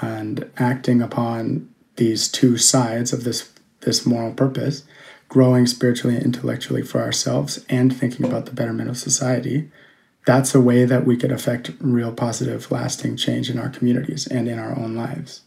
and 0.00 0.50
acting 0.56 1.02
upon 1.02 1.68
these 1.96 2.28
two 2.28 2.56
sides 2.56 3.12
of 3.12 3.24
this, 3.24 3.50
this 3.80 4.06
moral 4.06 4.32
purpose, 4.32 4.84
growing 5.28 5.66
spiritually 5.66 6.16
and 6.16 6.24
intellectually 6.24 6.82
for 6.82 7.00
ourselves 7.00 7.64
and 7.68 7.94
thinking 7.94 8.24
about 8.24 8.46
the 8.46 8.52
betterment 8.52 8.88
of 8.88 8.96
society, 8.96 9.70
that's 10.24 10.54
a 10.54 10.60
way 10.60 10.84
that 10.84 11.04
we 11.04 11.16
could 11.16 11.32
affect 11.32 11.72
real 11.80 12.12
positive, 12.12 12.70
lasting 12.70 13.16
change 13.16 13.50
in 13.50 13.58
our 13.58 13.68
communities 13.68 14.26
and 14.26 14.48
in 14.48 14.58
our 14.58 14.76
own 14.78 14.94
lives 14.96 15.42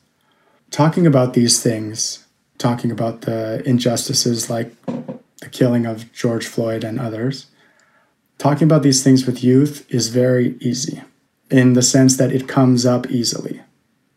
talking 0.71 1.07
about 1.07 1.33
these 1.33 1.61
things, 1.61 2.25
talking 2.57 2.91
about 2.91 3.21
the 3.21 3.61
injustices 3.65 4.49
like 4.49 4.73
the 4.85 5.49
killing 5.51 5.85
of 5.85 6.11
George 6.13 6.47
Floyd 6.47 6.83
and 6.83 6.99
others, 6.99 7.47
talking 8.37 8.65
about 8.65 8.83
these 8.83 9.03
things 9.03 9.25
with 9.25 9.43
youth 9.43 9.85
is 9.89 10.09
very 10.09 10.57
easy 10.59 11.03
in 11.49 11.73
the 11.73 11.81
sense 11.81 12.17
that 12.17 12.31
it 12.31 12.47
comes 12.47 12.85
up 12.85 13.09
easily. 13.09 13.61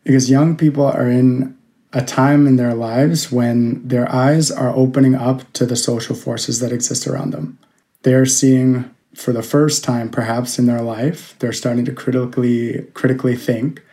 Because 0.03 0.29
young 0.29 0.55
people 0.57 0.85
are 0.85 1.09
in 1.09 1.57
a 1.93 2.03
time 2.03 2.47
in 2.47 2.55
their 2.55 2.73
lives 2.73 3.31
when 3.31 3.87
their 3.87 4.11
eyes 4.11 4.51
are 4.51 4.75
opening 4.75 5.15
up 5.15 5.51
to 5.53 5.65
the 5.65 5.75
social 5.75 6.15
forces 6.15 6.59
that 6.59 6.71
exist 6.71 7.07
around 7.07 7.31
them. 7.31 7.59
They're 8.01 8.25
seeing 8.25 8.93
for 9.13 9.31
the 9.31 9.43
first 9.43 9.83
time 9.83 10.09
perhaps 10.09 10.57
in 10.57 10.65
their 10.65 10.81
life, 10.81 11.35
they're 11.39 11.53
starting 11.53 11.85
to 11.85 11.91
critically 11.91 12.81
critically 12.93 13.35
think 13.35 13.83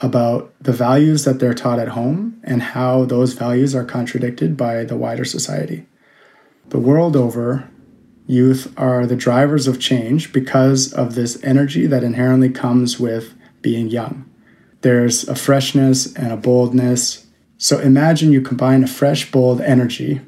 about 0.00 0.54
the 0.60 0.72
values 0.72 1.24
that 1.24 1.40
they're 1.40 1.54
taught 1.54 1.78
at 1.78 1.88
home 1.88 2.40
and 2.44 2.62
how 2.62 3.04
those 3.04 3.32
values 3.32 3.74
are 3.74 3.84
contradicted 3.84 4.56
by 4.56 4.84
the 4.84 4.96
wider 4.96 5.24
society. 5.24 5.86
The 6.68 6.78
world 6.78 7.16
over, 7.16 7.68
youth 8.26 8.72
are 8.76 9.06
the 9.06 9.16
drivers 9.16 9.66
of 9.66 9.80
change 9.80 10.32
because 10.32 10.92
of 10.92 11.14
this 11.14 11.42
energy 11.42 11.86
that 11.86 12.04
inherently 12.04 12.50
comes 12.50 13.00
with 13.00 13.34
being 13.60 13.88
young. 13.88 14.24
There's 14.82 15.26
a 15.26 15.34
freshness 15.34 16.14
and 16.14 16.32
a 16.32 16.36
boldness. 16.36 17.26
So 17.56 17.80
imagine 17.80 18.30
you 18.30 18.40
combine 18.40 18.84
a 18.84 18.86
fresh, 18.86 19.32
bold 19.32 19.60
energy 19.60 20.20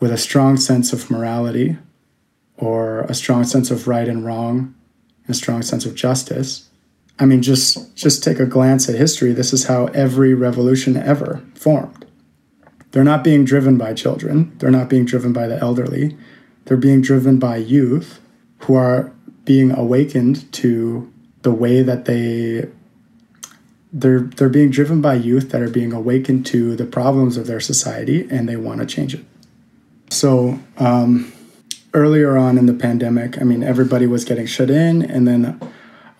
with 0.00 0.10
a 0.10 0.16
strong 0.16 0.56
sense 0.56 0.94
of 0.94 1.10
morality 1.10 1.76
or 2.56 3.02
a 3.02 3.14
strong 3.14 3.44
sense 3.44 3.70
of 3.70 3.86
right 3.86 4.08
and 4.08 4.24
wrong, 4.24 4.74
and 5.26 5.30
a 5.30 5.34
strong 5.34 5.62
sense 5.62 5.84
of 5.84 5.94
justice 5.94 6.67
I 7.18 7.26
mean, 7.26 7.42
just 7.42 7.96
just 7.96 8.22
take 8.22 8.38
a 8.38 8.46
glance 8.46 8.88
at 8.88 8.94
history. 8.94 9.32
This 9.32 9.52
is 9.52 9.64
how 9.64 9.86
every 9.86 10.34
revolution 10.34 10.96
ever 10.96 11.42
formed. 11.54 12.06
They're 12.92 13.04
not 13.04 13.24
being 13.24 13.44
driven 13.44 13.76
by 13.76 13.94
children. 13.94 14.56
They're 14.58 14.70
not 14.70 14.88
being 14.88 15.04
driven 15.04 15.32
by 15.32 15.46
the 15.46 15.58
elderly. 15.58 16.16
They're 16.64 16.76
being 16.76 17.00
driven 17.00 17.38
by 17.38 17.56
youth 17.56 18.20
who 18.60 18.74
are 18.74 19.12
being 19.44 19.72
awakened 19.72 20.50
to 20.52 21.12
the 21.42 21.52
way 21.52 21.82
that 21.82 22.04
they 22.04 22.68
they're 23.92 24.20
they're 24.20 24.48
being 24.48 24.70
driven 24.70 25.00
by 25.00 25.14
youth 25.14 25.50
that 25.50 25.62
are 25.62 25.70
being 25.70 25.92
awakened 25.92 26.46
to 26.46 26.76
the 26.76 26.84
problems 26.84 27.36
of 27.36 27.46
their 27.46 27.60
society 27.60 28.26
and 28.30 28.48
they 28.48 28.56
want 28.56 28.80
to 28.80 28.86
change 28.86 29.14
it. 29.14 29.24
So 30.10 30.58
um, 30.78 31.32
earlier 31.94 32.36
on 32.36 32.58
in 32.58 32.66
the 32.66 32.74
pandemic, 32.74 33.40
I 33.40 33.44
mean, 33.44 33.62
everybody 33.62 34.06
was 34.06 34.24
getting 34.24 34.46
shut 34.46 34.70
in, 34.70 35.02
and 35.02 35.26
then 35.26 35.60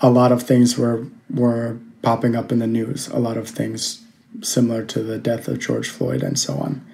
a 0.01 0.11
lot 0.11 0.33
of 0.33 0.43
things 0.43 0.79
were 0.79 1.07
were 1.31 1.79
popping 2.03 2.37
up 2.37 2.53
in 2.53 2.59
the 2.59 2.67
news. 2.67 3.09
A 3.09 3.19
lot 3.19 3.37
of 3.37 3.49
things 3.49 4.05
similar 4.43 4.85
to 4.85 5.03
the 5.03 5.19
death 5.19 5.49
of 5.49 5.59
George 5.59 5.89
Floyd 5.89 6.23
and 6.23 6.39
so 6.39 6.57
on. 6.59 6.85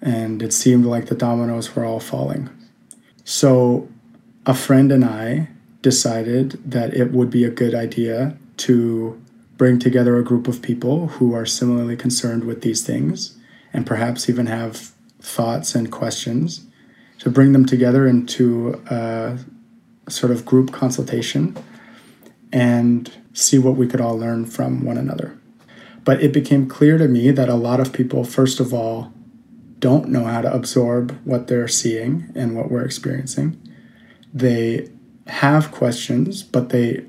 And 0.00 0.42
it 0.42 0.52
seemed 0.52 0.84
like 0.84 1.06
the 1.06 1.14
dominoes 1.14 1.76
were 1.76 1.84
all 1.84 2.00
falling. 2.00 2.50
So 3.24 3.88
a 4.46 4.54
friend 4.54 4.90
and 4.90 5.04
I 5.04 5.48
decided 5.80 6.60
that 6.70 6.94
it 6.94 7.12
would 7.12 7.30
be 7.30 7.44
a 7.44 7.50
good 7.50 7.74
idea 7.74 8.36
to 8.58 9.20
bring 9.56 9.78
together 9.78 10.16
a 10.16 10.24
group 10.24 10.48
of 10.48 10.62
people 10.62 11.08
who 11.08 11.34
are 11.34 11.46
similarly 11.46 11.96
concerned 11.96 12.44
with 12.44 12.62
these 12.62 12.84
things 12.84 13.38
and 13.72 13.86
perhaps 13.86 14.28
even 14.28 14.46
have 14.46 14.92
thoughts 15.20 15.74
and 15.74 15.92
questions 15.92 16.66
to 17.18 17.30
bring 17.30 17.52
them 17.52 17.64
together 17.64 18.08
into 18.08 18.82
a 18.90 19.38
sort 20.08 20.32
of 20.32 20.44
group 20.44 20.72
consultation 20.72 21.56
and 22.52 23.10
see 23.32 23.58
what 23.58 23.76
we 23.76 23.86
could 23.86 24.00
all 24.00 24.18
learn 24.18 24.44
from 24.44 24.84
one 24.84 24.98
another. 24.98 25.38
But 26.04 26.22
it 26.22 26.32
became 26.32 26.68
clear 26.68 26.98
to 26.98 27.08
me 27.08 27.30
that 27.30 27.48
a 27.48 27.54
lot 27.54 27.80
of 27.80 27.92
people, 27.92 28.24
first 28.24 28.60
of 28.60 28.74
all, 28.74 29.12
don't 29.78 30.08
know 30.08 30.24
how 30.24 30.42
to 30.42 30.52
absorb 30.52 31.18
what 31.24 31.48
they're 31.48 31.68
seeing 31.68 32.30
and 32.34 32.56
what 32.56 32.70
we're 32.70 32.84
experiencing. 32.84 33.58
They 34.32 34.90
have 35.26 35.72
questions, 35.72 36.42
but 36.42 36.68
they 36.68 37.04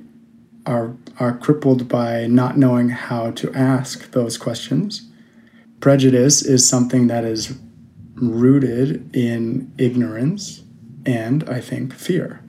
are, 0.65 0.95
are 1.19 1.37
crippled 1.37 1.87
by 1.87 2.27
not 2.27 2.57
knowing 2.57 2.89
how 2.89 3.31
to 3.31 3.53
ask 3.53 4.11
those 4.11 4.37
questions. 4.37 5.09
Prejudice 5.79 6.41
is 6.41 6.67
something 6.67 7.07
that 7.07 7.25
is 7.25 7.57
rooted 8.15 9.15
in 9.15 9.71
ignorance 9.77 10.63
and, 11.05 11.47
I 11.49 11.59
think, 11.59 11.93
fear. 11.93 12.43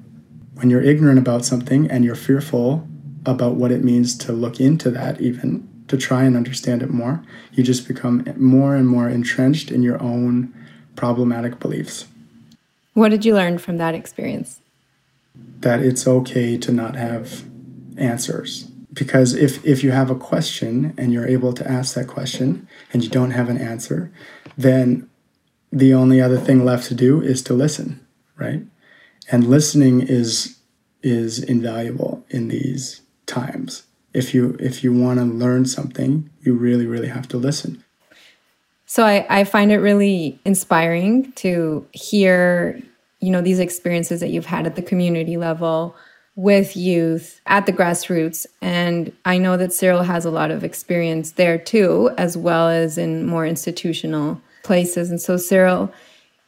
When 0.54 0.70
you're 0.70 0.82
ignorant 0.82 1.18
about 1.18 1.44
something 1.44 1.90
and 1.90 2.04
you're 2.04 2.14
fearful 2.14 2.87
about 3.26 3.54
what 3.54 3.73
it 3.73 3.82
means 3.82 4.16
to 4.18 4.32
look 4.32 4.61
into 4.61 4.90
that, 4.90 5.20
even 5.20 5.68
to 5.88 5.96
try 5.96 6.25
and 6.25 6.37
understand 6.37 6.82
it 6.82 6.90
more, 6.90 7.23
you 7.52 7.62
just 7.62 7.87
become 7.87 8.25
more 8.37 8.75
and 8.75 8.88
more 8.88 9.08
entrenched 9.08 9.70
in 9.70 9.82
your 9.82 10.00
own 10.02 10.54
problematic 10.96 11.58
beliefs. 11.58 12.06
What 12.94 13.11
did 13.11 13.25
you 13.25 13.34
learn 13.34 13.58
from 13.58 13.78
that 13.78 13.94
experience? 13.94 14.61
That 15.61 15.80
it's 15.80 16.06
okay 16.06 16.56
to 16.58 16.73
not 16.73 16.94
have 16.94 17.44
answers. 17.96 18.64
Because 18.92 19.34
if, 19.34 19.64
if 19.64 19.82
you 19.82 19.90
have 19.90 20.11
a 20.11 20.14
question 20.14 20.94
and 20.96 21.12
you're 21.12 21.26
able 21.26 21.52
to 21.54 21.68
ask 21.68 21.94
that 21.96 22.06
question 22.06 22.68
and 22.92 23.02
you 23.02 23.11
don't 23.11 23.32
have 23.32 23.49
an 23.49 23.58
answer, 23.58 24.12
then 24.56 25.11
the 25.73 25.92
only 25.92 26.20
other 26.20 26.38
thing 26.38 26.64
left 26.64 26.87
to 26.87 26.94
do 26.94 27.20
is 27.20 27.42
to 27.42 27.54
listen, 27.54 28.06
right? 28.37 28.62
And 29.31 29.49
listening 29.49 30.00
is 30.02 30.59
is 31.02 31.38
invaluable 31.43 32.25
in 32.31 32.49
these 32.49 33.02
times. 33.26 33.85
If 34.12 34.35
you 34.35 34.57
if 34.61 34.85
you 34.85 34.93
want 34.93 35.19
to 35.19 35.25
learn 35.25 35.66
something, 35.66 36.31
you 36.40 36.54
really 36.54 36.87
really 36.87 37.09
have 37.09 37.28
to 37.28 37.37
listen. 37.37 37.85
So 38.87 39.04
I, 39.04 39.26
I 39.28 39.45
find 39.45 39.73
it 39.73 39.78
really 39.78 40.38
inspiring 40.45 41.33
to 41.33 41.87
hear, 41.93 42.81
you 43.21 43.31
know, 43.31 43.40
these 43.40 43.59
experiences 43.59 44.21
that 44.21 44.28
you've 44.28 44.47
had 44.47 44.66
at 44.66 44.76
the 44.76 44.83
community 44.83 45.37
level 45.37 45.97
with 46.37 46.76
youth 46.76 47.40
at 47.47 47.66
the 47.66 47.73
grassroots. 47.73 48.47
And 48.61 49.12
I 49.25 49.38
know 49.38 49.57
that 49.57 49.73
Cyril 49.73 50.02
has 50.02 50.25
a 50.25 50.31
lot 50.31 50.50
of 50.50 50.64
experience 50.64 51.33
there 51.33 51.59
too, 51.59 52.11
as 52.19 52.37
well 52.37 52.69
as 52.69 52.99
in 52.99 53.26
more 53.26 53.47
institutional 53.47 54.40
places. 54.62 55.11
And 55.11 55.21
so, 55.21 55.37
Cyril, 55.37 55.93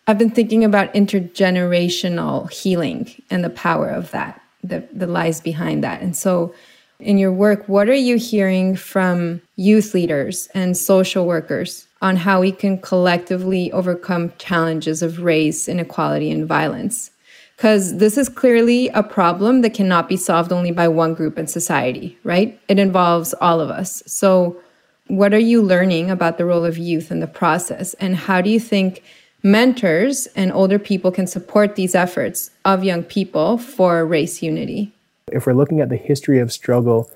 I've 0.06 0.18
been 0.18 0.30
thinking 0.30 0.64
about 0.64 0.94
intergenerational 0.94 2.50
healing 2.50 3.10
and 3.30 3.42
the 3.42 3.50
power 3.50 3.88
of 3.88 4.10
that, 4.12 4.40
that, 4.64 4.96
that 4.98 5.08
lies 5.08 5.40
behind 5.40 5.82
that. 5.84 6.00
And 6.00 6.16
so, 6.16 6.54
in 6.98 7.18
your 7.18 7.32
work, 7.32 7.68
what 7.68 7.90
are 7.90 7.94
you 7.94 8.16
hearing 8.16 8.74
from 8.74 9.42
youth 9.56 9.92
leaders 9.92 10.48
and 10.54 10.74
social 10.74 11.26
workers 11.26 11.86
on 12.00 12.16
how 12.16 12.40
we 12.40 12.50
can 12.50 12.78
collectively 12.78 13.70
overcome 13.72 14.32
challenges 14.38 15.02
of 15.02 15.20
race, 15.20 15.68
inequality, 15.68 16.30
and 16.30 16.46
violence? 16.46 17.10
because 17.56 17.96
this 17.96 18.18
is 18.18 18.28
clearly 18.28 18.88
a 18.88 19.02
problem 19.02 19.62
that 19.62 19.72
cannot 19.72 20.08
be 20.08 20.16
solved 20.16 20.52
only 20.52 20.70
by 20.70 20.86
one 20.86 21.14
group 21.14 21.38
in 21.38 21.46
society, 21.46 22.18
right? 22.22 22.60
It 22.68 22.78
involves 22.78 23.34
all 23.40 23.60
of 23.60 23.70
us. 23.70 24.02
So, 24.06 24.60
what 25.08 25.32
are 25.32 25.38
you 25.38 25.62
learning 25.62 26.10
about 26.10 26.36
the 26.36 26.44
role 26.44 26.64
of 26.64 26.76
youth 26.76 27.10
in 27.10 27.20
the 27.20 27.28
process? 27.28 27.94
And 27.94 28.16
how 28.16 28.40
do 28.40 28.50
you 28.50 28.58
think 28.58 29.04
mentors 29.42 30.26
and 30.34 30.52
older 30.52 30.78
people 30.78 31.10
can 31.10 31.26
support 31.26 31.76
these 31.76 31.94
efforts 31.94 32.50
of 32.64 32.84
young 32.84 33.02
people 33.02 33.58
for 33.58 34.04
race 34.04 34.42
unity? 34.42 34.92
If 35.32 35.46
we're 35.46 35.54
looking 35.54 35.80
at 35.80 35.88
the 35.88 35.96
history 35.96 36.38
of 36.38 36.52
struggle 36.52 37.10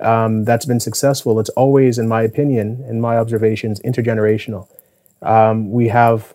um, 0.00 0.44
that's 0.44 0.66
been 0.66 0.80
successful, 0.80 1.38
it's 1.40 1.50
always, 1.50 1.98
in 1.98 2.08
my 2.08 2.22
opinion, 2.22 2.84
in 2.88 3.00
my 3.00 3.16
observations, 3.16 3.80
intergenerational. 3.80 4.68
Um, 5.22 5.70
we 5.70 5.88
have 5.88 6.34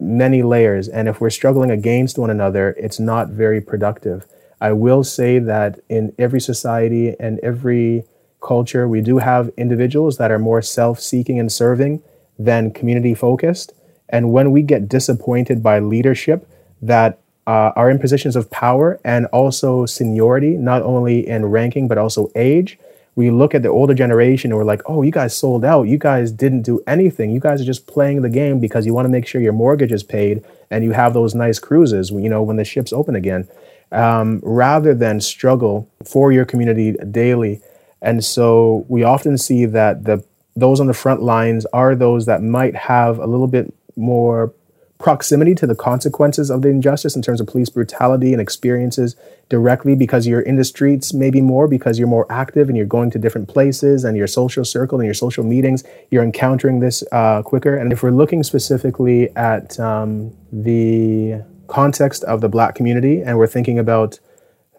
many 0.00 0.42
layers. 0.42 0.88
And 0.88 1.08
if 1.08 1.20
we're 1.20 1.30
struggling 1.30 1.70
against 1.70 2.18
one 2.18 2.30
another, 2.30 2.70
it's 2.78 3.00
not 3.00 3.28
very 3.28 3.60
productive. 3.60 4.26
I 4.60 4.72
will 4.72 5.04
say 5.04 5.38
that 5.38 5.80
in 5.88 6.14
every 6.18 6.40
society 6.40 7.14
and 7.18 7.38
every 7.40 8.04
culture, 8.42 8.88
we 8.88 9.00
do 9.00 9.18
have 9.18 9.50
individuals 9.56 10.18
that 10.18 10.30
are 10.30 10.38
more 10.38 10.62
self 10.62 11.00
seeking 11.00 11.38
and 11.38 11.50
serving 11.50 12.02
than 12.38 12.72
community 12.72 13.14
focused. 13.14 13.72
And 14.08 14.32
when 14.32 14.50
we 14.50 14.62
get 14.62 14.88
disappointed 14.88 15.62
by 15.62 15.78
leadership 15.78 16.48
that 16.82 17.18
uh, 17.46 17.72
are 17.76 17.90
in 17.90 17.98
positions 17.98 18.36
of 18.36 18.50
power 18.50 19.00
and 19.04 19.26
also 19.26 19.86
seniority, 19.86 20.56
not 20.56 20.82
only 20.82 21.26
in 21.26 21.46
ranking, 21.46 21.88
but 21.88 21.98
also 21.98 22.30
age, 22.34 22.78
we 23.16 23.30
look 23.30 23.54
at 23.54 23.62
the 23.62 23.68
older 23.68 23.94
generation 23.94 24.52
and 24.52 24.58
we're 24.58 24.64
like, 24.64 24.82
oh, 24.86 25.02
you 25.02 25.10
guys 25.10 25.36
sold 25.36 25.64
out. 25.64 25.84
You 25.84 25.98
guys 25.98 26.30
didn't 26.30 26.62
do 26.62 26.80
anything. 26.86 27.30
You 27.30 27.40
guys 27.40 27.60
are 27.60 27.64
just 27.64 27.86
playing 27.86 28.22
the 28.22 28.28
game 28.28 28.60
because 28.60 28.86
you 28.86 28.94
want 28.94 29.06
to 29.06 29.10
make 29.10 29.26
sure 29.26 29.40
your 29.40 29.52
mortgage 29.52 29.90
is 29.90 30.04
paid 30.04 30.44
and 30.70 30.84
you 30.84 30.92
have 30.92 31.14
those 31.14 31.34
nice 31.34 31.58
cruises, 31.58 32.10
you 32.10 32.28
know, 32.28 32.42
when 32.42 32.58
the 32.58 32.64
ships 32.64 32.92
open 32.92 33.16
again, 33.16 33.48
um, 33.90 34.40
rather 34.44 34.94
than 34.94 35.20
struggle 35.20 35.88
for 36.04 36.30
your 36.30 36.44
community 36.44 36.92
daily. 37.10 37.60
And 38.00 38.24
so 38.24 38.84
we 38.88 39.02
often 39.02 39.36
see 39.36 39.64
that 39.64 40.04
the 40.04 40.24
those 40.54 40.80
on 40.80 40.86
the 40.86 40.94
front 40.94 41.22
lines 41.22 41.66
are 41.72 41.94
those 41.94 42.26
that 42.26 42.42
might 42.42 42.74
have 42.74 43.18
a 43.18 43.26
little 43.26 43.46
bit 43.46 43.72
more 43.98 44.54
proximity 44.98 45.54
to 45.54 45.66
the 45.66 45.76
consequences 45.76 46.50
of 46.50 46.62
the 46.62 46.68
injustice 46.68 47.14
in 47.14 47.22
terms 47.22 47.40
of 47.40 47.46
police 47.46 47.68
brutality 47.68 48.32
and 48.32 48.42
experiences 48.42 49.14
directly 49.48 49.94
because 49.94 50.26
you're 50.26 50.40
in 50.40 50.56
the 50.56 50.64
streets 50.64 51.14
maybe 51.14 51.40
more 51.40 51.68
because 51.68 51.98
you're 51.98 52.08
more 52.08 52.26
active 52.30 52.68
and 52.68 52.76
you're 52.76 52.86
going 52.86 53.10
to 53.10 53.18
different 53.18 53.48
places 53.48 54.04
and 54.04 54.16
your 54.16 54.26
social 54.26 54.64
circle 54.64 54.98
and 54.98 55.06
your 55.06 55.14
social 55.14 55.44
meetings 55.44 55.84
you're 56.10 56.24
encountering 56.24 56.80
this 56.80 57.04
uh, 57.12 57.42
quicker. 57.42 57.76
And 57.76 57.92
if 57.92 58.02
we're 58.02 58.10
looking 58.10 58.42
specifically 58.42 59.34
at 59.36 59.78
um, 59.78 60.36
the 60.52 61.42
context 61.68 62.24
of 62.24 62.40
the 62.40 62.48
black 62.48 62.74
community 62.74 63.22
and 63.22 63.38
we're 63.38 63.46
thinking 63.46 63.78
about 63.78 64.18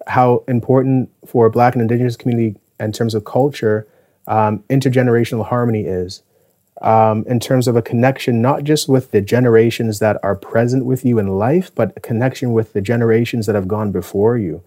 how 0.08 0.44
important 0.50 1.10
for 1.26 1.50
black 1.50 1.76
and 1.76 1.82
indigenous 1.82 2.18
community 2.18 2.60
in 2.80 2.92
terms 2.92 3.16
of 3.16 3.24
culture 3.24 3.88
um, 4.28 4.60
intergenerational 4.70 5.46
harmony 5.46 5.86
is 5.86 6.24
um, 6.82 7.26
in 7.28 7.39
terms 7.39 7.68
of 7.68 7.76
a 7.76 7.82
connection, 7.82 8.42
not 8.42 8.63
just 8.63 8.88
with 8.88 9.12
the 9.12 9.22
generations 9.22 10.00
that 10.00 10.18
are 10.24 10.36
present 10.36 10.86
with 10.86 11.04
you 11.04 11.20
in 11.20 11.38
life, 11.38 11.74
but 11.76 11.92
a 11.96 12.00
connection 12.00 12.54
with 12.54 12.74
the 12.74 12.82
generations 12.82 13.46
that 13.46 13.56
have 13.56 13.68
gone 13.68 13.92
before 13.92 14.38
you. 14.38 14.63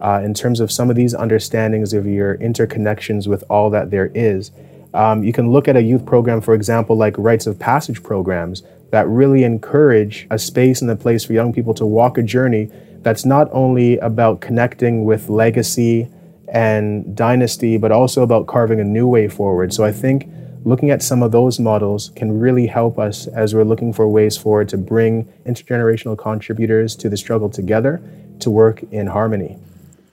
Uh, 0.00 0.20
in 0.24 0.34
terms 0.34 0.58
of 0.58 0.72
some 0.72 0.90
of 0.90 0.96
these 0.96 1.14
understandings 1.14 1.94
of 1.94 2.04
your 2.04 2.36
interconnections 2.38 3.28
with 3.28 3.44
all 3.48 3.70
that 3.70 3.92
there 3.92 4.10
is. 4.12 4.50
Um, 4.92 5.22
you 5.22 5.32
can 5.32 5.52
look 5.52 5.68
at 5.68 5.76
a 5.76 5.82
youth 5.82 6.04
program, 6.04 6.40
for 6.40 6.52
example, 6.52 6.96
like 6.96 7.14
rites 7.16 7.46
of 7.46 7.58
passage 7.58 8.02
programs 8.02 8.64
that 8.90 9.06
really 9.08 9.44
encourage 9.44 10.26
a 10.30 10.38
space 10.38 10.82
and 10.82 10.90
a 10.90 10.96
place 10.96 11.24
for 11.24 11.32
young 11.32 11.52
people 11.52 11.74
to 11.74 11.86
walk 11.86 12.18
a 12.18 12.22
journey 12.22 12.70
that's 13.02 13.24
not 13.24 13.48
only 13.52 13.98
about 13.98 14.40
connecting 14.40 15.04
with 15.04 15.28
legacy 15.28 16.08
and 16.48 17.16
dynasty, 17.16 17.76
but 17.76 17.92
also 17.92 18.22
about 18.22 18.46
carving 18.46 18.80
a 18.80 18.84
new 18.84 19.06
way 19.06 19.28
forward. 19.28 19.72
So 19.72 19.84
I 19.84 19.92
think 19.92 20.28
looking 20.64 20.90
at 20.90 21.02
some 21.02 21.22
of 21.22 21.30
those 21.30 21.60
models 21.60 22.10
can 22.16 22.40
really 22.40 22.66
help 22.66 22.98
us 22.98 23.26
as 23.28 23.54
we're 23.54 23.64
looking 23.64 23.92
for 23.92 24.08
ways 24.08 24.36
forward 24.36 24.68
to 24.70 24.78
bring 24.78 25.24
intergenerational 25.46 26.16
contributors 26.16 26.96
to 26.96 27.08
the 27.08 27.16
struggle 27.16 27.50
together 27.50 28.02
to 28.40 28.50
work 28.50 28.82
in 28.90 29.06
harmony. 29.06 29.58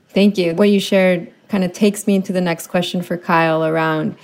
Thank 0.09 0.37
you. 0.37 0.53
What 0.53 0.69
you 0.69 0.79
shared 0.79 1.31
kind 1.47 1.63
of 1.63 1.71
takes 1.73 2.05
me 2.05 2.15
into 2.15 2.33
the 2.33 2.41
next 2.41 2.67
question 2.67 3.01
for 3.01 3.17
Kyle 3.17 3.65
around, 3.65 4.15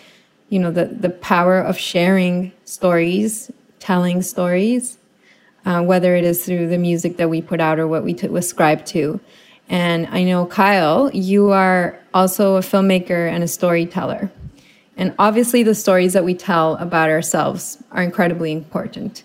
you 0.49 0.59
know, 0.59 0.71
the, 0.71 0.85
the 0.85 1.09
power 1.09 1.59
of 1.59 1.77
sharing 1.77 2.51
stories, 2.65 3.49
telling 3.79 4.21
stories, 4.21 4.97
uh, 5.65 5.81
whether 5.81 6.15
it 6.15 6.23
is 6.23 6.45
through 6.45 6.67
the 6.67 6.77
music 6.77 7.17
that 7.17 7.29
we 7.29 7.41
put 7.41 7.59
out 7.59 7.79
or 7.79 7.87
what 7.87 8.03
we 8.03 8.13
t- 8.13 8.27
ascribe 8.27 8.85
to. 8.85 9.19
And 9.69 10.07
I 10.07 10.23
know, 10.23 10.45
Kyle, 10.45 11.09
you 11.13 11.51
are 11.51 11.99
also 12.13 12.55
a 12.55 12.61
filmmaker 12.61 13.29
and 13.29 13.43
a 13.43 13.47
storyteller. 13.47 14.31
And 14.97 15.13
obviously, 15.17 15.63
the 15.63 15.75
stories 15.75 16.13
that 16.13 16.25
we 16.25 16.33
tell 16.33 16.75
about 16.77 17.09
ourselves 17.09 17.81
are 17.91 18.03
incredibly 18.03 18.51
important. 18.51 19.23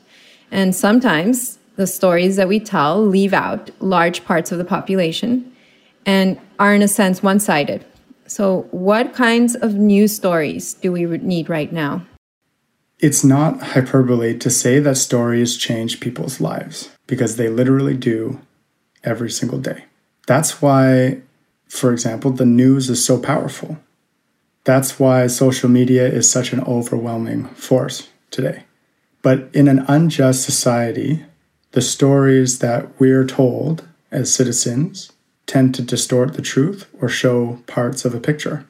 And 0.51 0.75
sometimes 0.75 1.59
the 1.77 1.87
stories 1.87 2.37
that 2.37 2.47
we 2.47 2.61
tell 2.61 3.05
leave 3.05 3.33
out 3.33 3.71
large 3.81 4.25
parts 4.25 4.53
of 4.53 4.59
the 4.59 4.65
population 4.65 5.51
and 6.05 6.39
are, 6.59 6.75
in 6.75 6.83
a 6.83 6.89
sense, 6.89 7.23
one 7.23 7.41
sided. 7.41 7.85
So, 8.27 8.69
what 8.71 9.15
kinds 9.15 9.57
of 9.57 9.75
new 9.75 10.07
stories 10.09 10.75
do 10.75 10.93
we 10.93 11.07
need 11.07 11.49
right 11.49 11.73
now? 11.73 12.07
it's 13.03 13.25
not 13.25 13.61
hyperbole 13.61 14.39
to 14.39 14.49
say 14.49 14.79
that 14.79 14.97
stories 14.97 15.57
change 15.57 15.99
people's 15.99 16.41
lives 16.41 16.89
because 17.09 17.37
they 17.37 17.49
literally 17.49 17.97
do 17.97 18.41
every 19.03 19.29
single 19.29 19.59
day. 19.59 19.85
That's 20.29 20.63
why, 20.63 21.21
for 21.69 21.93
example, 21.93 22.31
the 22.31 22.47
news 22.47 22.89
is 22.89 23.05
so 23.05 23.19
powerful. 23.19 23.77
That's 24.65 25.01
why 25.01 25.27
social 25.27 25.69
media 25.69 26.07
is 26.07 26.31
such 26.31 26.53
an 26.53 26.61
overwhelming 26.61 27.47
force 27.49 28.09
today. 28.31 28.65
But 29.21 29.49
in 29.53 29.67
an 29.67 29.85
unjust 29.89 30.45
society, 30.45 31.25
the 31.73 31.83
stories 31.83 32.61
that 32.61 33.01
we're 33.01 33.27
told 33.27 33.89
as 34.11 34.33
citizens 34.33 35.13
tend 35.47 35.75
to 35.75 35.83
distort 35.83 36.35
the 36.35 36.43
truth 36.43 36.87
or 37.01 37.09
show 37.09 37.61
parts 37.67 38.05
of 38.05 38.15
a 38.15 38.21
picture. 38.21 38.67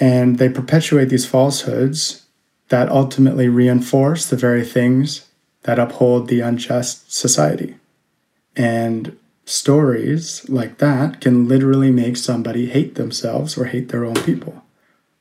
And 0.00 0.38
they 0.38 0.48
perpetuate 0.48 1.06
these 1.06 1.26
falsehoods 1.26 2.26
that 2.68 2.88
ultimately 2.88 3.48
reinforce 3.48 4.26
the 4.26 4.36
very 4.36 4.64
things 4.64 5.28
that 5.62 5.78
uphold 5.78 6.28
the 6.28 6.40
unjust 6.40 7.12
society. 7.12 7.76
And 8.56 9.16
stories 9.44 10.48
like 10.48 10.78
that 10.78 11.20
can 11.20 11.46
literally 11.46 11.90
make 11.90 12.16
somebody 12.16 12.66
hate 12.66 12.94
themselves 12.96 13.56
or 13.58 13.66
hate 13.66 13.90
their 13.90 14.04
own 14.04 14.14
people 14.14 14.64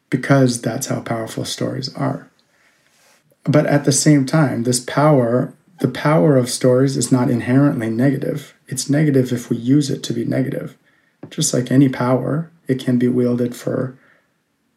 because 0.09 0.61
that's 0.61 0.87
how 0.87 1.01
powerful 1.01 1.45
stories 1.45 1.93
are. 1.95 2.29
But 3.43 3.65
at 3.65 3.85
the 3.85 3.91
same 3.91 4.25
time, 4.25 4.63
this 4.63 4.79
power, 4.79 5.53
the 5.79 5.87
power 5.87 6.35
of 6.35 6.49
stories 6.49 6.97
is 6.97 7.11
not 7.11 7.29
inherently 7.29 7.89
negative. 7.89 8.53
It's 8.67 8.89
negative 8.89 9.31
if 9.31 9.49
we 9.49 9.57
use 9.57 9.89
it 9.89 10.03
to 10.03 10.13
be 10.13 10.25
negative. 10.25 10.77
Just 11.29 11.53
like 11.53 11.71
any 11.71 11.89
power, 11.89 12.51
it 12.67 12.79
can 12.79 12.97
be 12.97 13.07
wielded 13.07 13.55
for 13.55 13.97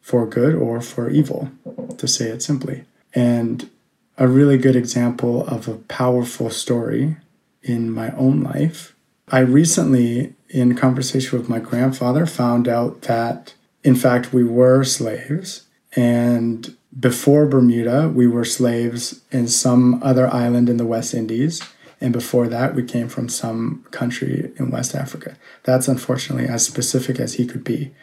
for 0.01 0.27
good 0.27 0.53
or 0.53 0.81
for 0.81 1.09
evil, 1.09 1.49
to 1.97 2.07
say 2.09 2.25
it 2.25 2.43
simply. 2.43 2.83
And 3.15 3.69
a 4.17 4.27
really 4.27 4.57
good 4.57 4.75
example 4.75 5.47
of 5.47 5.69
a 5.69 5.77
powerful 5.77 6.49
story 6.49 7.15
in 7.61 7.89
my 7.89 8.11
own 8.11 8.41
life. 8.41 8.93
I 9.29 9.39
recently, 9.39 10.35
in 10.49 10.75
conversation 10.75 11.39
with 11.39 11.47
my 11.47 11.59
grandfather, 11.59 12.25
found 12.25 12.67
out 12.67 13.03
that, 13.03 13.53
in 13.83 13.95
fact, 13.95 14.33
we 14.33 14.43
were 14.43 14.83
slaves. 14.83 15.63
And 15.95 16.75
before 16.97 17.45
Bermuda, 17.45 18.09
we 18.09 18.27
were 18.27 18.45
slaves 18.45 19.21
in 19.31 19.47
some 19.47 20.01
other 20.01 20.27
island 20.33 20.69
in 20.69 20.77
the 20.77 20.85
West 20.85 21.13
Indies. 21.13 21.61
And 21.99 22.13
before 22.13 22.47
that, 22.47 22.75
we 22.75 22.83
came 22.83 23.07
from 23.07 23.29
some 23.29 23.85
country 23.91 24.51
in 24.57 24.71
West 24.71 24.95
Africa. 24.95 25.37
That's 25.63 25.87
unfortunately 25.87 26.47
as 26.47 26.65
specific 26.65 27.19
as 27.19 27.35
he 27.35 27.45
could 27.45 27.63
be. 27.63 27.93